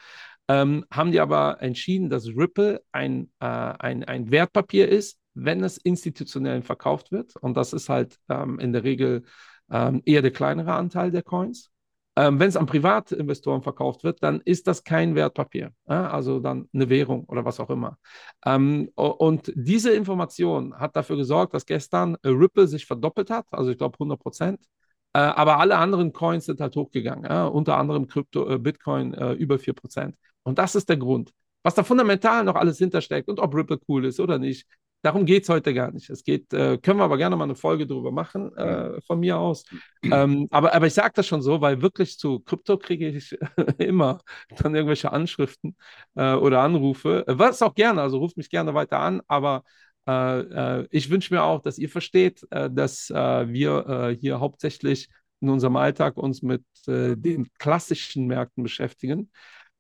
ähm, 0.48 0.84
haben 0.90 1.12
die 1.12 1.20
aber 1.20 1.62
entschieden, 1.62 2.10
dass 2.10 2.26
Ripple 2.26 2.82
ein, 2.92 3.30
äh, 3.40 3.46
ein, 3.46 4.04
ein 4.04 4.30
Wertpapier 4.30 4.88
ist, 4.88 5.18
wenn 5.34 5.62
es 5.64 5.78
institutionell 5.78 6.62
verkauft 6.62 7.10
wird. 7.12 7.36
Und 7.36 7.56
das 7.56 7.72
ist 7.72 7.88
halt 7.88 8.18
ähm, 8.28 8.58
in 8.58 8.72
der 8.72 8.84
Regel 8.84 9.22
ähm, 9.70 10.02
eher 10.04 10.22
der 10.22 10.32
kleinere 10.32 10.74
Anteil 10.74 11.10
der 11.10 11.22
Coins. 11.22 11.70
Ähm, 12.14 12.38
wenn 12.38 12.48
es 12.48 12.56
an 12.56 12.66
Privatinvestoren 12.66 13.62
verkauft 13.62 14.04
wird, 14.04 14.22
dann 14.22 14.42
ist 14.44 14.66
das 14.66 14.84
kein 14.84 15.14
Wertpapier, 15.14 15.72
ja? 15.88 16.10
also 16.10 16.40
dann 16.40 16.68
eine 16.74 16.90
Währung 16.90 17.24
oder 17.24 17.44
was 17.46 17.58
auch 17.58 17.70
immer. 17.70 17.96
Ähm, 18.44 18.90
und 18.94 19.50
diese 19.56 19.92
Information 19.92 20.74
hat 20.78 20.94
dafür 20.94 21.16
gesorgt, 21.16 21.54
dass 21.54 21.64
gestern 21.64 22.16
Ripple 22.22 22.66
sich 22.68 22.84
verdoppelt 22.84 23.30
hat, 23.30 23.46
also 23.50 23.70
ich 23.70 23.78
glaube 23.78 23.96
100 23.98 24.20
Prozent. 24.20 24.60
Äh, 25.14 25.20
aber 25.20 25.58
alle 25.58 25.76
anderen 25.78 26.12
Coins 26.12 26.46
sind 26.46 26.60
halt 26.60 26.76
hochgegangen, 26.76 27.24
ja? 27.24 27.46
unter 27.46 27.76
anderem 27.78 28.06
Krypto, 28.06 28.48
äh, 28.48 28.58
Bitcoin 28.58 29.14
äh, 29.14 29.32
über 29.32 29.58
4 29.58 29.74
Prozent. 29.74 30.16
Und 30.42 30.58
das 30.58 30.74
ist 30.74 30.88
der 30.88 30.96
Grund. 30.98 31.32
Was 31.62 31.74
da 31.74 31.84
fundamental 31.84 32.44
noch 32.44 32.56
alles 32.56 32.78
hintersteckt 32.78 33.28
und 33.28 33.38
ob 33.38 33.54
Ripple 33.54 33.78
cool 33.88 34.04
ist 34.04 34.20
oder 34.20 34.38
nicht, 34.38 34.66
Darum 35.02 35.26
geht 35.26 35.42
es 35.42 35.48
heute 35.48 35.74
gar 35.74 35.90
nicht. 35.90 36.08
Es 36.10 36.22
geht, 36.22 36.52
äh, 36.52 36.78
können 36.78 36.98
wir 36.98 37.04
aber 37.04 37.18
gerne 37.18 37.36
mal 37.36 37.44
eine 37.44 37.56
Folge 37.56 37.86
drüber 37.86 38.12
machen, 38.12 38.56
äh, 38.56 38.88
mhm. 38.88 39.00
von 39.02 39.20
mir 39.20 39.38
aus. 39.38 39.64
Ähm, 40.04 40.46
aber, 40.50 40.74
aber 40.74 40.86
ich 40.86 40.94
sage 40.94 41.12
das 41.14 41.26
schon 41.26 41.42
so, 41.42 41.60
weil 41.60 41.82
wirklich 41.82 42.18
zu 42.18 42.40
Krypto 42.40 42.78
kriege 42.78 43.08
ich 43.08 43.36
immer 43.78 44.20
dann 44.58 44.74
irgendwelche 44.74 45.12
Anschriften 45.12 45.76
äh, 46.14 46.34
oder 46.34 46.60
Anrufe. 46.60 47.24
Was 47.26 47.62
auch 47.62 47.74
gerne, 47.74 48.00
also 48.00 48.18
ruft 48.18 48.36
mich 48.36 48.48
gerne 48.48 48.74
weiter 48.74 49.00
an, 49.00 49.20
aber 49.26 49.64
äh, 50.06 50.40
äh, 50.40 50.88
ich 50.90 51.10
wünsche 51.10 51.32
mir 51.32 51.42
auch, 51.42 51.60
dass 51.60 51.78
ihr 51.78 51.88
versteht, 51.88 52.46
äh, 52.50 52.70
dass 52.70 53.08
wir 53.10 54.16
hier 54.20 54.40
hauptsächlich 54.40 55.08
in 55.40 55.48
unserem 55.48 55.76
Alltag 55.76 56.16
uns 56.16 56.42
mit 56.42 56.62
den 56.86 57.48
klassischen 57.58 58.26
Märkten 58.26 58.62
beschäftigen 58.62 59.30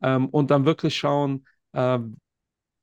ähm, 0.02 0.28
und 0.28 0.50
dann 0.50 0.64
wirklich 0.64 0.96
schauen, 0.96 1.46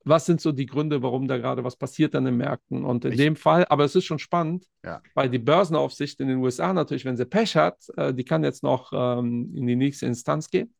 was 0.04 0.26
sind 0.26 0.40
so 0.40 0.52
die 0.52 0.66
Gründe, 0.66 1.02
warum 1.02 1.28
da 1.28 1.36
gerade 1.36 1.62
was 1.64 1.76
passiert 1.76 2.14
an 2.14 2.24
den 2.24 2.36
Märkten. 2.36 2.84
Und 2.84 3.04
in 3.04 3.12
ich, 3.12 3.18
dem 3.18 3.36
Fall, 3.36 3.66
aber 3.68 3.84
es 3.84 3.94
ist 3.94 4.04
schon 4.04 4.18
spannend, 4.18 4.66
ja. 4.84 5.02
weil 5.14 5.28
die 5.28 5.38
Börsenaufsicht 5.38 6.20
in 6.20 6.28
den 6.28 6.38
USA 6.38 6.72
natürlich, 6.72 7.04
wenn 7.04 7.16
sie 7.16 7.26
Pech 7.26 7.56
hat, 7.56 7.76
äh, 7.96 8.14
die 8.14 8.24
kann 8.24 8.42
jetzt 8.42 8.62
noch 8.62 8.92
ähm, 8.92 9.52
in 9.54 9.66
die 9.66 9.76
nächste 9.76 10.06
Instanz 10.06 10.50
gehen. 10.50 10.74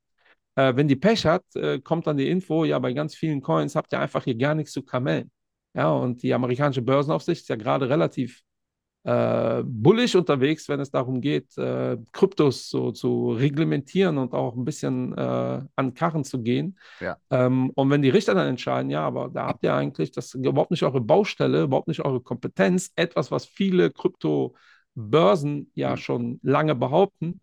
Äh, 0.56 0.74
wenn 0.76 0.88
die 0.88 0.96
Pech 0.96 1.26
hat, 1.26 1.44
äh, 1.54 1.80
kommt 1.80 2.06
dann 2.06 2.16
die 2.16 2.28
Info, 2.28 2.64
ja, 2.64 2.78
bei 2.78 2.92
ganz 2.92 3.14
vielen 3.14 3.42
Coins 3.42 3.74
habt 3.74 3.92
ihr 3.92 4.00
einfach 4.00 4.24
hier 4.24 4.36
gar 4.36 4.54
nichts 4.54 4.72
zu 4.72 4.82
kamellen. 4.82 5.30
Ja, 5.74 5.92
und 5.92 6.22
die 6.22 6.34
amerikanische 6.34 6.82
Börsenaufsicht 6.82 7.42
ist 7.42 7.48
ja 7.48 7.56
gerade 7.56 7.88
relativ 7.88 8.42
äh, 9.04 9.62
bullisch 9.64 10.14
unterwegs, 10.14 10.68
wenn 10.68 10.80
es 10.80 10.90
darum 10.90 11.20
geht, 11.20 11.56
äh, 11.56 11.96
Kryptos 12.12 12.68
so 12.68 12.92
zu 12.92 13.32
reglementieren 13.32 14.18
und 14.18 14.34
auch 14.34 14.54
ein 14.54 14.64
bisschen 14.64 15.16
äh, 15.16 15.62
an 15.74 15.94
Karren 15.94 16.24
zu 16.24 16.42
gehen. 16.42 16.78
Ja. 17.00 17.16
Ähm, 17.30 17.70
und 17.74 17.88
wenn 17.90 18.02
die 18.02 18.10
Richter 18.10 18.34
dann 18.34 18.48
entscheiden, 18.48 18.90
ja, 18.90 19.02
aber 19.06 19.30
da 19.30 19.46
habt 19.46 19.64
ihr 19.64 19.74
eigentlich 19.74 20.10
das 20.10 20.34
überhaupt 20.34 20.70
nicht 20.70 20.82
eure 20.82 21.00
Baustelle, 21.00 21.62
überhaupt 21.62 21.88
nicht 21.88 22.04
eure 22.04 22.20
Kompetenz, 22.20 22.92
etwas, 22.94 23.30
was 23.30 23.46
viele 23.46 23.90
Kryptobörsen 23.90 25.70
ja 25.74 25.92
mhm. 25.92 25.96
schon 25.96 26.40
lange 26.42 26.74
behaupten, 26.74 27.40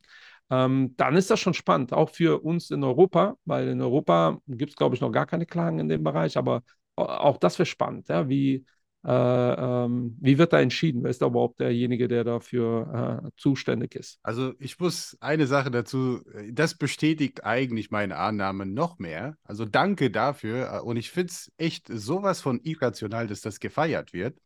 ähm, 0.49 0.93
dann 0.95 1.15
ist 1.15 1.31
das 1.31 1.39
schon 1.39 1.53
spannend, 1.55 1.91
auch 1.91 2.09
für 2.11 2.43
uns 2.43 2.69
in 2.69 2.83
Europa, 2.83 3.35
weil 3.45 3.67
in 3.69 3.81
Europa 3.81 4.39
gibt 4.47 4.71
es, 4.71 4.75
glaube 4.75 4.95
ich, 4.95 5.01
noch 5.01 5.11
gar 5.11 5.25
keine 5.25 5.45
Klagen 5.45 5.79
in 5.79 5.89
dem 5.89 6.03
Bereich, 6.03 6.37
aber 6.37 6.61
auch 6.95 7.37
das 7.37 7.59
wäre 7.59 7.65
spannend, 7.65 8.09
ja, 8.09 8.29
wie 8.29 8.55
äh, 8.55 8.63
ähm, 9.09 10.17
wie 10.19 10.37
wird 10.37 10.51
da 10.51 10.59
entschieden? 10.59 11.01
Wer 11.01 11.11
ist 11.11 11.21
da 11.21 11.27
überhaupt 11.27 11.61
derjenige, 11.61 12.09
der 12.09 12.25
dafür 12.25 13.23
äh, 13.23 13.29
zuständig 13.37 13.95
ist? 13.95 14.19
Also 14.21 14.53
ich 14.59 14.77
muss 14.79 15.15
eine 15.21 15.47
Sache 15.47 15.71
dazu, 15.71 16.25
äh, 16.33 16.51
das 16.51 16.75
bestätigt 16.75 17.45
eigentlich 17.45 17.89
meine 17.89 18.17
Annahme 18.17 18.65
noch 18.65 18.99
mehr. 18.99 19.37
Also 19.43 19.63
danke 19.63 20.11
dafür. 20.11 20.73
Äh, 20.73 20.79
und 20.81 20.97
ich 20.97 21.09
finde 21.09 21.31
es 21.31 21.49
echt 21.57 21.87
sowas 21.87 22.41
von 22.41 22.59
irrational, 22.59 23.27
dass 23.27 23.39
das 23.39 23.61
gefeiert 23.61 24.11
wird. 24.11 24.37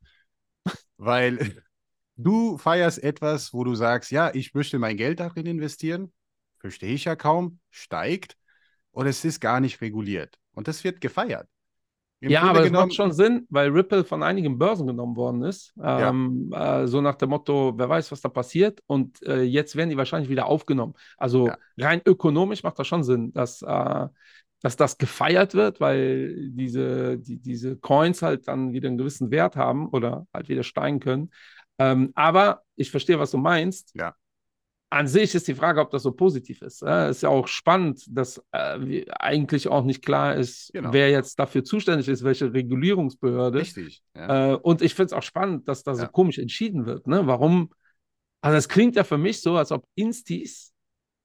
Weil 0.98 1.64
du 2.16 2.60
feierst 2.60 3.02
etwas, 3.02 3.54
wo 3.54 3.64
du 3.64 3.74
sagst, 3.74 4.12
ja, 4.12 4.32
ich 4.32 4.54
möchte 4.54 4.78
mein 4.78 4.96
Geld 4.96 5.22
darin 5.22 5.48
investieren. 5.48 6.14
Verstehe 6.60 6.94
ich 6.94 7.06
ja 7.06 7.16
kaum, 7.16 7.60
steigt. 7.72 8.38
Und 8.92 9.08
es 9.08 9.26
ist 9.26 9.40
gar 9.40 9.60
nicht 9.60 9.82
reguliert. 9.82 10.38
Und 10.54 10.68
das 10.68 10.84
wird 10.84 11.02
gefeiert. 11.02 11.48
Im 12.22 12.30
ja, 12.30 12.42
Grunde 12.42 12.60
aber 12.60 12.66
es 12.68 12.72
macht 12.72 12.94
schon 12.94 13.12
Sinn, 13.12 13.48
weil 13.50 13.70
Ripple 13.72 14.04
von 14.04 14.22
einigen 14.22 14.60
Börsen 14.60 14.86
genommen 14.86 15.16
worden 15.16 15.44
ist. 15.44 15.74
Ähm, 15.82 16.52
ja. 16.54 16.84
äh, 16.84 16.88
so 16.88 17.02
nach 17.02 17.16
dem 17.16 17.32
Motto, 17.32 17.74
wer 17.76 17.90
weiß, 17.90 18.12
was 18.12 18.22
da 18.22 18.30
passiert. 18.30 18.80
Und 18.86 19.24
äh, 19.24 19.42
jetzt 19.42 19.76
werden 19.76 19.90
die 19.90 19.98
wahrscheinlich 19.98 20.30
wieder 20.30 20.46
aufgenommen. 20.46 20.94
Also 21.18 21.48
ja. 21.48 21.58
rein 21.80 22.00
ökonomisch 22.06 22.62
macht 22.62 22.78
das 22.78 22.86
schon 22.86 23.04
Sinn, 23.04 23.34
dass, 23.34 23.64
äh, 23.64 24.08
dass 24.62 24.76
das 24.76 25.00
gefeiert 25.00 25.56
wird, 25.56 25.82
weil 25.82 26.52
diese, 26.52 27.18
die, 27.18 27.40
diese 27.40 27.76
Coins 27.78 28.22
halt 28.22 28.48
dann 28.48 28.72
wieder 28.72 28.90
einen 28.90 29.00
gewissen 29.00 29.32
Wert 29.32 29.56
haben 29.56 29.90
oder 29.90 30.28
halt 30.32 30.48
wieder 30.48 30.62
steigen 30.62 31.00
können. 31.00 31.32
Ähm, 31.80 32.12
aber 32.14 32.62
ich 32.76 32.92
verstehe, 32.92 33.18
was 33.18 33.32
du 33.32 33.40
meinst. 33.40 33.96
Ja 33.96 34.14
an 34.92 35.08
sich 35.08 35.34
ist 35.34 35.48
die 35.48 35.56
Frage, 35.56 35.80
ob 35.80 35.90
das 35.90 36.04
so 36.04 36.12
positiv 36.12 36.62
ist. 36.62 36.84
Es 36.84 37.18
ist 37.18 37.24
ja 37.24 37.30
auch 37.30 37.48
spannend, 37.48 38.04
dass 38.10 38.44
äh, 38.52 39.06
eigentlich 39.10 39.70
auch 39.70 39.86
nicht 39.86 40.04
klar 40.04 40.36
ist, 40.36 40.70
genau. 40.74 40.92
wer 40.92 41.10
jetzt 41.10 41.40
dafür 41.40 41.64
zuständig 41.64 42.10
ist, 42.10 42.26
welche 42.26 42.54
Regulierungsbehörde. 42.54 43.60
Richtig. 43.60 44.04
Ja. 44.14 44.52
Äh, 44.52 44.56
und 44.56 44.82
ich 44.82 44.94
finde 44.94 45.08
es 45.08 45.14
auch 45.14 45.24
spannend, 45.24 45.70
dass 45.70 45.84
da 45.84 45.96
so 45.96 46.04
ja. 46.04 46.08
komisch 46.10 46.40
entschieden 46.40 46.86
wird. 46.86 47.08
Ne? 47.08 47.26
Warum? 47.26 47.72
Also 48.42 48.58
es 48.58 48.68
klingt 48.68 48.98
ja 48.98 49.06
für 49.06 49.18
mich 49.18 49.42
so, 49.42 49.56
als 49.56 49.72
ob 49.72 49.86
Instis 49.96 50.74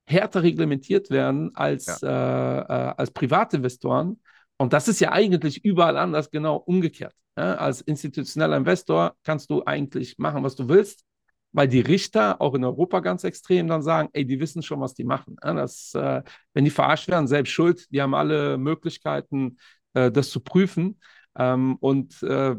härter 0.09 0.45
reglementiert 0.45 1.11
werden 1.11 1.51
als, 1.57 2.01
ja. 2.01 2.61
äh, 2.61 2.61
äh 2.61 2.95
als 2.97 3.11
Privatinvestoren. 3.11 4.21
Und 4.59 4.73
das 4.75 4.87
ist 4.87 5.01
ja 5.01 5.11
eigentlich 5.11 5.65
überall 5.65 5.97
anders 5.97 6.31
genau 6.31 6.57
umgekehrt. 6.57 7.15
Als 7.35 7.83
institutioneller 7.83 8.57
Investor 8.57 9.15
kannst 9.23 9.51
du 9.51 9.63
eigentlich 9.67 10.17
machen, 10.17 10.43
was 10.43 10.55
du 10.55 10.71
willst 10.71 11.06
weil 11.57 11.69
die 11.69 11.81
Richter 11.81 12.43
auch 12.43 12.53
in 12.53 12.65
Europa 12.65 13.01
ganz 13.01 13.25
extrem 13.25 13.67
dann 13.67 13.81
sagen, 13.81 14.11
ey, 14.13 14.27
die 14.27 14.39
wissen 14.41 14.63
schon, 14.63 14.79
was 14.79 14.93
die 14.93 15.05
machen. 15.05 15.37
Das, 15.41 15.95
äh, 15.95 16.23
wenn 16.53 16.67
die 16.67 16.71
verarscht 16.71 17.09
werden, 17.09 17.27
selbst 17.27 17.51
schuld, 17.51 17.91
die 17.91 18.03
haben 18.03 18.15
alle 18.15 18.59
Möglichkeiten, 18.59 19.57
äh, 19.95 20.13
das 20.13 20.29
zu 20.29 20.41
prüfen. 20.41 21.01
Ähm, 21.35 21.77
und 21.81 22.23
äh, 22.23 22.57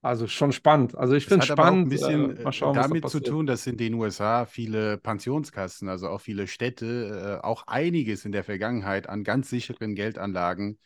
also 0.00 0.26
schon 0.26 0.52
spannend. 0.52 0.96
Also 0.96 1.14
ich 1.14 1.26
finde 1.26 1.44
es 1.44 1.52
spannend. 1.52 1.92
Das 1.92 2.02
hat 2.02 2.12
ein 2.12 2.28
bisschen 2.28 2.46
äh, 2.46 2.52
schauen, 2.52 2.74
damit 2.74 3.10
zu 3.10 3.20
tun, 3.20 3.46
dass 3.46 3.66
in 3.66 3.76
den 3.76 3.92
USA 3.92 4.46
viele 4.46 4.96
Pensionskassen, 4.96 5.90
also 5.90 6.08
auch 6.08 6.22
viele 6.22 6.46
Städte, 6.46 7.40
äh, 7.42 7.46
auch 7.46 7.66
einiges 7.66 8.24
in 8.24 8.32
der 8.32 8.44
Vergangenheit 8.44 9.06
an 9.06 9.22
ganz 9.22 9.50
sicheren 9.50 9.94
Geldanlagen 9.94 10.78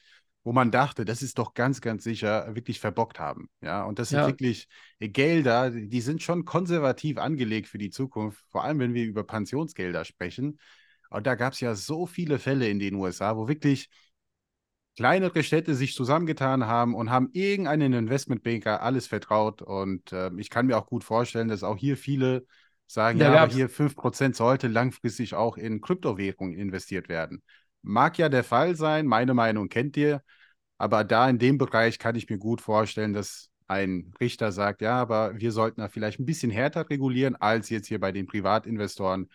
wo 0.44 0.52
man 0.52 0.70
dachte, 0.70 1.04
das 1.04 1.22
ist 1.22 1.38
doch 1.38 1.54
ganz, 1.54 1.80
ganz 1.80 2.04
sicher, 2.04 2.54
wirklich 2.54 2.80
verbockt 2.80 3.18
haben. 3.18 3.50
Ja, 3.60 3.84
und 3.84 3.98
das 3.98 4.10
sind 4.10 4.20
ja. 4.20 4.26
wirklich 4.26 4.66
Gelder, 4.98 5.70
die 5.70 6.00
sind 6.00 6.22
schon 6.22 6.44
konservativ 6.44 7.18
angelegt 7.18 7.68
für 7.68 7.78
die 7.78 7.90
Zukunft, 7.90 8.44
vor 8.48 8.64
allem 8.64 8.78
wenn 8.78 8.94
wir 8.94 9.04
über 9.04 9.24
Pensionsgelder 9.24 10.04
sprechen. 10.04 10.58
Und 11.10 11.26
da 11.26 11.34
gab 11.34 11.52
es 11.52 11.60
ja 11.60 11.74
so 11.74 12.06
viele 12.06 12.38
Fälle 12.38 12.68
in 12.68 12.78
den 12.78 12.94
USA, 12.94 13.36
wo 13.36 13.48
wirklich 13.48 13.88
kleinere 14.96 15.42
Städte 15.44 15.74
sich 15.74 15.94
zusammengetan 15.94 16.66
haben 16.66 16.94
und 16.94 17.10
haben 17.10 17.30
irgendeinen 17.32 17.92
Investmentbanker 17.92 18.82
alles 18.82 19.06
vertraut. 19.06 19.62
Und 19.62 20.12
äh, 20.12 20.30
ich 20.38 20.50
kann 20.50 20.66
mir 20.66 20.76
auch 20.76 20.86
gut 20.86 21.04
vorstellen, 21.04 21.48
dass 21.48 21.62
auch 21.62 21.76
hier 21.76 21.96
viele 21.96 22.46
sagen, 22.88 23.18
ja, 23.18 23.32
ja 23.32 23.42
aber 23.42 23.52
hier 23.52 23.68
5% 23.68 24.34
sollte 24.34 24.66
langfristig 24.66 25.34
auch 25.34 25.56
in 25.56 25.80
Kryptowährungen 25.80 26.54
investiert 26.54 27.08
werden. 27.08 27.42
Mag 27.82 28.18
ja 28.18 28.28
der 28.28 28.44
Fall 28.44 28.76
sein, 28.76 29.06
meine 29.06 29.34
Meinung 29.34 29.68
kennt 29.68 29.96
ihr. 29.96 30.22
Aber 30.78 31.04
da 31.04 31.28
in 31.28 31.38
dem 31.38 31.58
Bereich 31.58 31.98
kann 31.98 32.14
ich 32.16 32.28
mir 32.28 32.38
gut 32.38 32.60
vorstellen, 32.60 33.12
dass 33.12 33.50
ein 33.66 34.12
Richter 34.20 34.52
sagt, 34.52 34.80
ja, 34.80 34.96
aber 34.96 35.38
wir 35.38 35.52
sollten 35.52 35.80
da 35.80 35.88
vielleicht 35.88 36.20
ein 36.20 36.26
bisschen 36.26 36.50
härter 36.50 36.88
regulieren 36.88 37.36
als 37.36 37.68
jetzt 37.68 37.88
hier 37.88 38.00
bei 38.00 38.12
den 38.12 38.26
Privatinvestoren, 38.26 39.28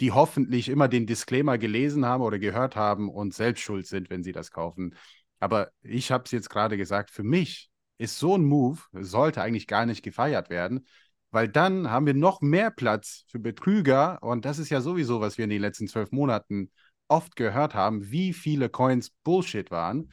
die 0.00 0.12
hoffentlich 0.12 0.68
immer 0.68 0.88
den 0.88 1.06
Disclaimer 1.06 1.58
gelesen 1.58 2.04
haben 2.04 2.22
oder 2.22 2.38
gehört 2.38 2.74
haben 2.74 3.08
und 3.08 3.34
selbst 3.34 3.60
schuld 3.62 3.86
sind, 3.86 4.10
wenn 4.10 4.24
sie 4.24 4.32
das 4.32 4.50
kaufen. 4.50 4.96
Aber 5.38 5.70
ich 5.82 6.10
habe 6.10 6.24
es 6.24 6.32
jetzt 6.32 6.50
gerade 6.50 6.76
gesagt, 6.76 7.10
für 7.10 7.22
mich 7.22 7.70
ist 7.98 8.18
so 8.18 8.36
ein 8.36 8.44
Move, 8.44 8.80
sollte 8.92 9.42
eigentlich 9.42 9.66
gar 9.66 9.86
nicht 9.86 10.02
gefeiert 10.02 10.50
werden, 10.50 10.86
weil 11.30 11.48
dann 11.48 11.90
haben 11.90 12.06
wir 12.06 12.14
noch 12.14 12.40
mehr 12.40 12.70
Platz 12.70 13.24
für 13.28 13.38
Betrüger 13.38 14.18
und 14.22 14.44
das 14.44 14.58
ist 14.58 14.70
ja 14.70 14.80
sowieso, 14.80 15.20
was 15.20 15.38
wir 15.38 15.44
in 15.44 15.50
den 15.50 15.62
letzten 15.62 15.86
zwölf 15.86 16.10
Monaten 16.10 16.70
oft 17.08 17.36
gehört 17.36 17.74
haben, 17.74 18.10
wie 18.10 18.32
viele 18.32 18.68
Coins 18.68 19.10
Bullshit 19.24 19.70
waren. 19.70 20.12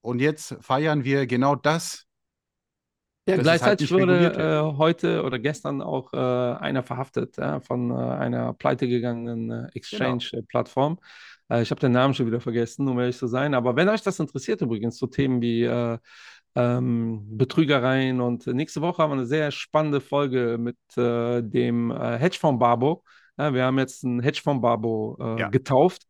Und 0.00 0.20
jetzt 0.20 0.56
feiern 0.60 1.04
wir 1.04 1.26
genau 1.26 1.54
das. 1.54 2.06
Ja, 3.28 3.34
halt 3.34 3.42
gleichzeitig 3.42 3.90
halt 3.90 4.00
wurde 4.00 4.32
äh, 4.32 4.76
heute 4.78 5.22
oder 5.22 5.38
gestern 5.38 5.82
auch 5.82 6.14
äh, 6.14 6.16
einer 6.16 6.82
verhaftet 6.82 7.36
ja, 7.36 7.60
von 7.60 7.90
äh, 7.90 7.94
einer 7.94 8.54
pleitegegangenen 8.54 9.66
äh, 9.66 9.68
Exchange-Plattform. 9.74 10.98
Äh, 11.50 11.60
ich 11.60 11.70
habe 11.70 11.80
den 11.80 11.92
Namen 11.92 12.14
schon 12.14 12.26
wieder 12.26 12.40
vergessen, 12.40 12.88
um 12.88 12.98
ehrlich 12.98 13.18
zu 13.18 13.26
sein. 13.26 13.52
Aber 13.52 13.76
wenn 13.76 13.88
euch 13.90 14.00
das 14.00 14.18
interessiert 14.18 14.62
übrigens, 14.62 14.96
so 14.96 15.06
Themen 15.06 15.42
wie 15.42 15.64
äh, 15.64 15.98
ähm, 16.54 17.36
Betrügereien 17.36 18.22
und 18.22 18.46
nächste 18.46 18.80
Woche 18.80 19.02
haben 19.02 19.10
wir 19.10 19.16
eine 19.16 19.26
sehr 19.26 19.50
spannende 19.50 20.00
Folge 20.00 20.56
mit 20.58 20.78
dem 20.96 21.92
Hedgefonds 21.92 22.58
Babo. 22.58 23.04
Ja, 23.38 23.54
wir 23.54 23.64
haben 23.64 23.78
jetzt 23.78 24.04
einen 24.04 24.20
Hedgefonds 24.20 24.62
Babo 24.62 25.16
äh, 25.20 25.40
Ja. 25.40 25.48
getauft. 25.48 26.02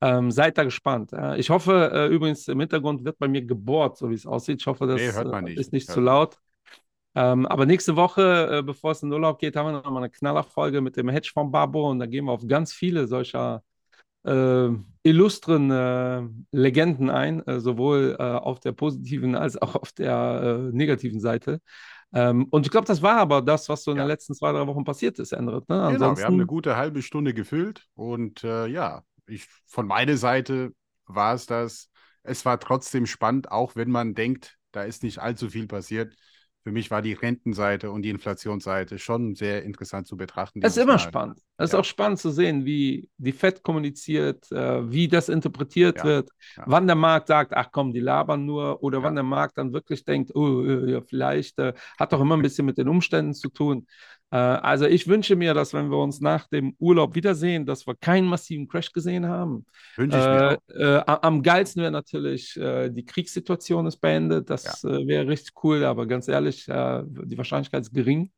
Ähm, 0.00 0.32
seid 0.32 0.58
da 0.58 0.64
gespannt. 0.64 1.12
Ja. 1.12 1.36
Ich 1.36 1.48
hoffe, 1.48 1.90
äh, 1.94 2.06
übrigens, 2.08 2.48
im 2.48 2.58
Hintergrund 2.58 3.04
wird 3.04 3.18
bei 3.18 3.28
mir 3.28 3.42
gebohrt, 3.42 3.96
so 3.96 4.10
wie 4.10 4.14
es 4.14 4.26
aussieht. 4.26 4.60
Ich 4.60 4.66
hoffe, 4.66 4.86
das 4.86 5.00
Nee, 5.00 5.06
äh, 5.08 5.42
nicht. 5.42 5.58
ist 5.58 5.72
nicht 5.72 5.88
Hört 5.88 5.94
zu 5.94 6.00
laut. 6.00 6.38
Ähm, 7.14 7.46
aber 7.46 7.66
nächste 7.66 7.94
Woche, 7.94 8.58
äh, 8.58 8.62
bevor 8.62 8.92
es 8.92 9.02
in 9.02 9.10
den 9.10 9.14
Urlaub 9.14 9.38
geht, 9.38 9.54
haben 9.54 9.66
wir 9.66 9.72
noch 9.72 9.90
mal 9.90 9.98
eine 9.98 10.10
Knallerfolge 10.10 10.80
mit 10.80 10.96
dem 10.96 11.08
Hedgefonds 11.08 11.52
Babo 11.52 11.90
und 11.90 11.98
da 11.98 12.06
gehen 12.06 12.24
wir 12.24 12.32
auf 12.32 12.46
ganz 12.48 12.72
viele 12.72 13.06
solcher 13.06 13.62
äh, 14.24 14.68
illustren 15.02 15.70
äh, 15.70 16.22
Legenden 16.52 17.10
ein, 17.10 17.46
äh, 17.46 17.60
sowohl 17.60 18.16
äh, 18.18 18.22
auf 18.22 18.60
der 18.60 18.72
positiven 18.72 19.34
als 19.34 19.60
auch 19.60 19.74
auf 19.76 19.92
der 19.92 20.70
äh, 20.70 20.76
negativen 20.76 21.20
Seite. 21.20 21.60
Ähm, 22.14 22.46
und 22.50 22.66
ich 22.66 22.70
glaube, 22.72 22.86
das 22.86 23.02
war 23.02 23.16
aber 23.18 23.42
das, 23.42 23.68
was 23.68 23.84
so 23.84 23.92
in 23.92 23.98
Ja. 23.98 24.04
den 24.04 24.08
letzten 24.08 24.34
zwei, 24.34 24.52
drei 24.52 24.66
Wochen 24.66 24.84
passiert 24.84 25.18
ist, 25.18 25.32
Endrit. 25.32 25.68
Ne? 25.68 25.76
Genau, 25.88 26.16
wir 26.16 26.24
haben 26.26 26.34
eine 26.34 26.46
gute 26.46 26.76
halbe 26.76 27.02
Stunde 27.02 27.34
gefüllt 27.34 27.88
und 27.94 28.44
äh, 28.44 28.66
ja, 28.66 29.04
ich, 29.26 29.46
von 29.66 29.86
meiner 29.86 30.16
Seite 30.16 30.74
war 31.06 31.34
es 31.34 31.46
das. 31.46 31.90
Es 32.22 32.44
war 32.44 32.60
trotzdem 32.60 33.06
spannend, 33.06 33.50
auch 33.50 33.74
wenn 33.74 33.90
man 33.90 34.14
denkt, 34.14 34.58
da 34.70 34.84
ist 34.84 35.02
nicht 35.02 35.18
allzu 35.18 35.50
viel 35.50 35.66
passiert. 35.66 36.14
Für 36.62 36.70
mich 36.72 36.90
war 36.90 37.02
die 37.02 37.12
Rentenseite 37.14 37.90
und 37.90 38.02
die 38.02 38.10
Inflationsseite 38.10 38.98
schon 38.98 39.34
sehr 39.34 39.64
interessant 39.64 40.06
zu 40.06 40.16
betrachten. 40.16 40.62
es 40.62 40.76
ist 40.76 40.82
immer 40.82 40.92
Mal. 40.92 40.98
spannend. 40.98 41.38
Es 41.56 41.70
ist 41.70 41.72
Ja. 41.72 41.80
auch 41.80 41.84
spannend 41.84 42.18
zu 42.20 42.30
sehen, 42.30 42.64
wie 42.64 43.08
die 43.18 43.32
Fed 43.32 43.62
kommuniziert, 43.62 44.50
äh, 44.52 44.90
wie 44.90 45.08
das 45.08 45.28
interpretiert 45.28 45.98
Ja, 45.98 46.04
wird, 46.04 46.30
ja. 46.56 46.64
wann 46.66 46.86
der 46.86 46.96
Markt 46.96 47.26
sagt, 47.28 47.52
ach 47.54 47.68
komm, 47.72 47.92
die 47.92 48.00
labern 48.00 48.46
nur, 48.46 48.82
oder 48.82 49.02
wann 49.02 49.14
der 49.16 49.24
Markt 49.24 49.58
dann 49.58 49.72
wirklich 49.72 50.04
denkt, 50.04 50.34
oh, 50.34 50.64
äh, 50.64 50.92
ja, 50.92 51.00
vielleicht 51.02 51.58
äh, 51.58 51.72
hat 51.98 52.12
doch 52.12 52.20
immer 52.20 52.36
ein 52.36 52.42
bisschen 52.42 52.66
mit 52.66 52.78
den 52.78 52.88
Umständen 52.88 53.34
zu 53.34 53.48
tun. 53.48 53.86
Äh, 54.32 54.36
also 54.36 54.86
ich 54.86 55.06
wünsche 55.06 55.36
mir, 55.36 55.54
dass 55.54 55.74
wenn 55.74 55.90
wir 55.90 55.98
uns 55.98 56.20
nach 56.20 56.48
dem 56.48 56.74
Urlaub 56.78 57.14
wiedersehen, 57.14 57.66
dass 57.66 57.86
wir 57.86 57.94
keinen 57.94 58.26
massiven 58.26 58.66
Crash 58.66 58.90
gesehen 58.92 59.26
haben. 59.26 59.64
Wünsche 59.96 60.18
ich 60.18 60.24
mir 60.30 60.48
Äh, 60.48 60.54
auch. 60.56 60.62
äh, 60.74 61.02
am 61.06 61.42
geilsten 61.42 61.82
wäre 61.82 61.92
natürlich, 61.92 62.56
äh, 62.56 62.90
die 62.90 63.04
Kriegssituation 63.04 63.86
ist 63.86 63.98
beendet. 63.98 64.50
Das 64.50 64.82
äh, 64.84 65.06
wäre 65.06 65.28
richtig 65.28 65.54
cool, 65.62 65.84
aber 65.84 66.06
ganz 66.06 66.28
ehrlich, 66.28 66.66
äh, 66.68 67.02
die 67.06 67.36
Wahrscheinlichkeit 67.36 67.82
ist 67.82 67.92
gering. 67.92 68.32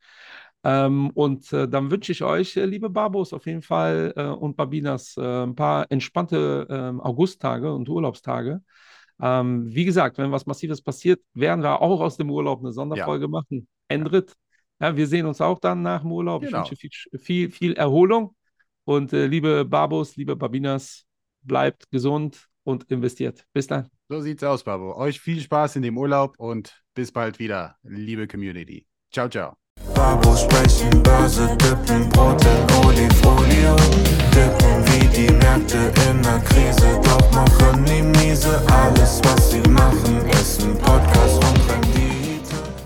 Ähm, 0.66 1.10
und 1.14 1.52
dann 1.52 1.90
wünsche 1.90 2.10
ich 2.12 2.22
euch, 2.24 2.54
liebe 2.54 2.88
Babos, 2.88 3.32
auf 3.34 3.46
jeden 3.46 3.60
Fall 3.62 4.12
und 4.40 4.56
Babinas, 4.56 5.16
ein 5.18 5.54
paar 5.54 5.86
entspannte 5.90 6.66
ähm, 6.70 7.00
Augusttage 7.02 7.72
und 7.72 7.88
Urlaubstage. 7.88 8.62
Ähm, 9.20 9.66
wie 9.66 9.84
gesagt, 9.84 10.18
wenn 10.18 10.32
was 10.32 10.46
Massives 10.46 10.82
passiert, 10.82 11.20
werden 11.34 11.62
wir 11.62 11.80
auch 11.82 12.00
aus 12.00 12.16
dem 12.16 12.30
Urlaub 12.30 12.60
eine 12.60 12.72
Sonderfolge 12.72 13.28
machen. 13.28 13.68
Endrit. 13.88 14.30
Ja, 14.30 14.43
wir 14.78 15.06
sehen 15.06 15.26
uns 15.26 15.40
auch 15.40 15.58
dann 15.58 15.82
nach 15.82 16.02
dem 16.02 16.12
Urlaub. 16.12 16.42
Genau. 16.42 16.62
Ich 16.64 16.70
wünsche 16.70 16.76
viel, 16.76 17.18
viel, 17.18 17.50
viel 17.50 17.72
Erholung. 17.74 18.34
Und 18.84 19.12
äh, 19.12 19.26
liebe 19.26 19.64
Babos, 19.64 20.16
liebe 20.16 20.36
Babinas, 20.36 21.06
bleibt 21.42 21.90
gesund 21.90 22.48
und 22.64 22.84
investiert. 22.90 23.44
Bis 23.52 23.66
dann. 23.66 23.88
So 24.08 24.20
sieht's 24.20 24.44
aus, 24.44 24.64
Babo. 24.64 24.94
Euch 24.96 25.20
viel 25.20 25.40
Spaß 25.40 25.76
in 25.76 25.82
dem 25.82 25.96
Urlaub 25.96 26.34
und 26.38 26.82
bis 26.94 27.10
bald 27.10 27.38
wieder, 27.38 27.76
liebe 27.82 28.26
Community. 28.26 28.86
Ciao, 29.10 29.28
ciao. 29.28 29.56
Babo 29.94 30.36
sprechen, 30.36 31.02
Börse 31.02 31.56
dippen, 31.56 32.08
Brot 32.10 32.42
in 32.44 32.86
Olifolio 32.86 33.76
Dippen 34.34 34.84
wie 34.86 35.06
die 35.08 35.32
Märkte 35.32 35.92
in 36.08 36.22
der 36.22 36.38
Krise 36.40 37.00
Doch 37.02 37.30
machen 37.32 37.82
nie 37.84 38.02
miese 38.02 38.62
Alles 38.70 39.20
was 39.24 39.50
sie 39.50 39.60
machen 39.70 40.26
ist 40.30 40.62
ein 40.62 40.78
Podcast 40.78 41.44
und 41.44 41.83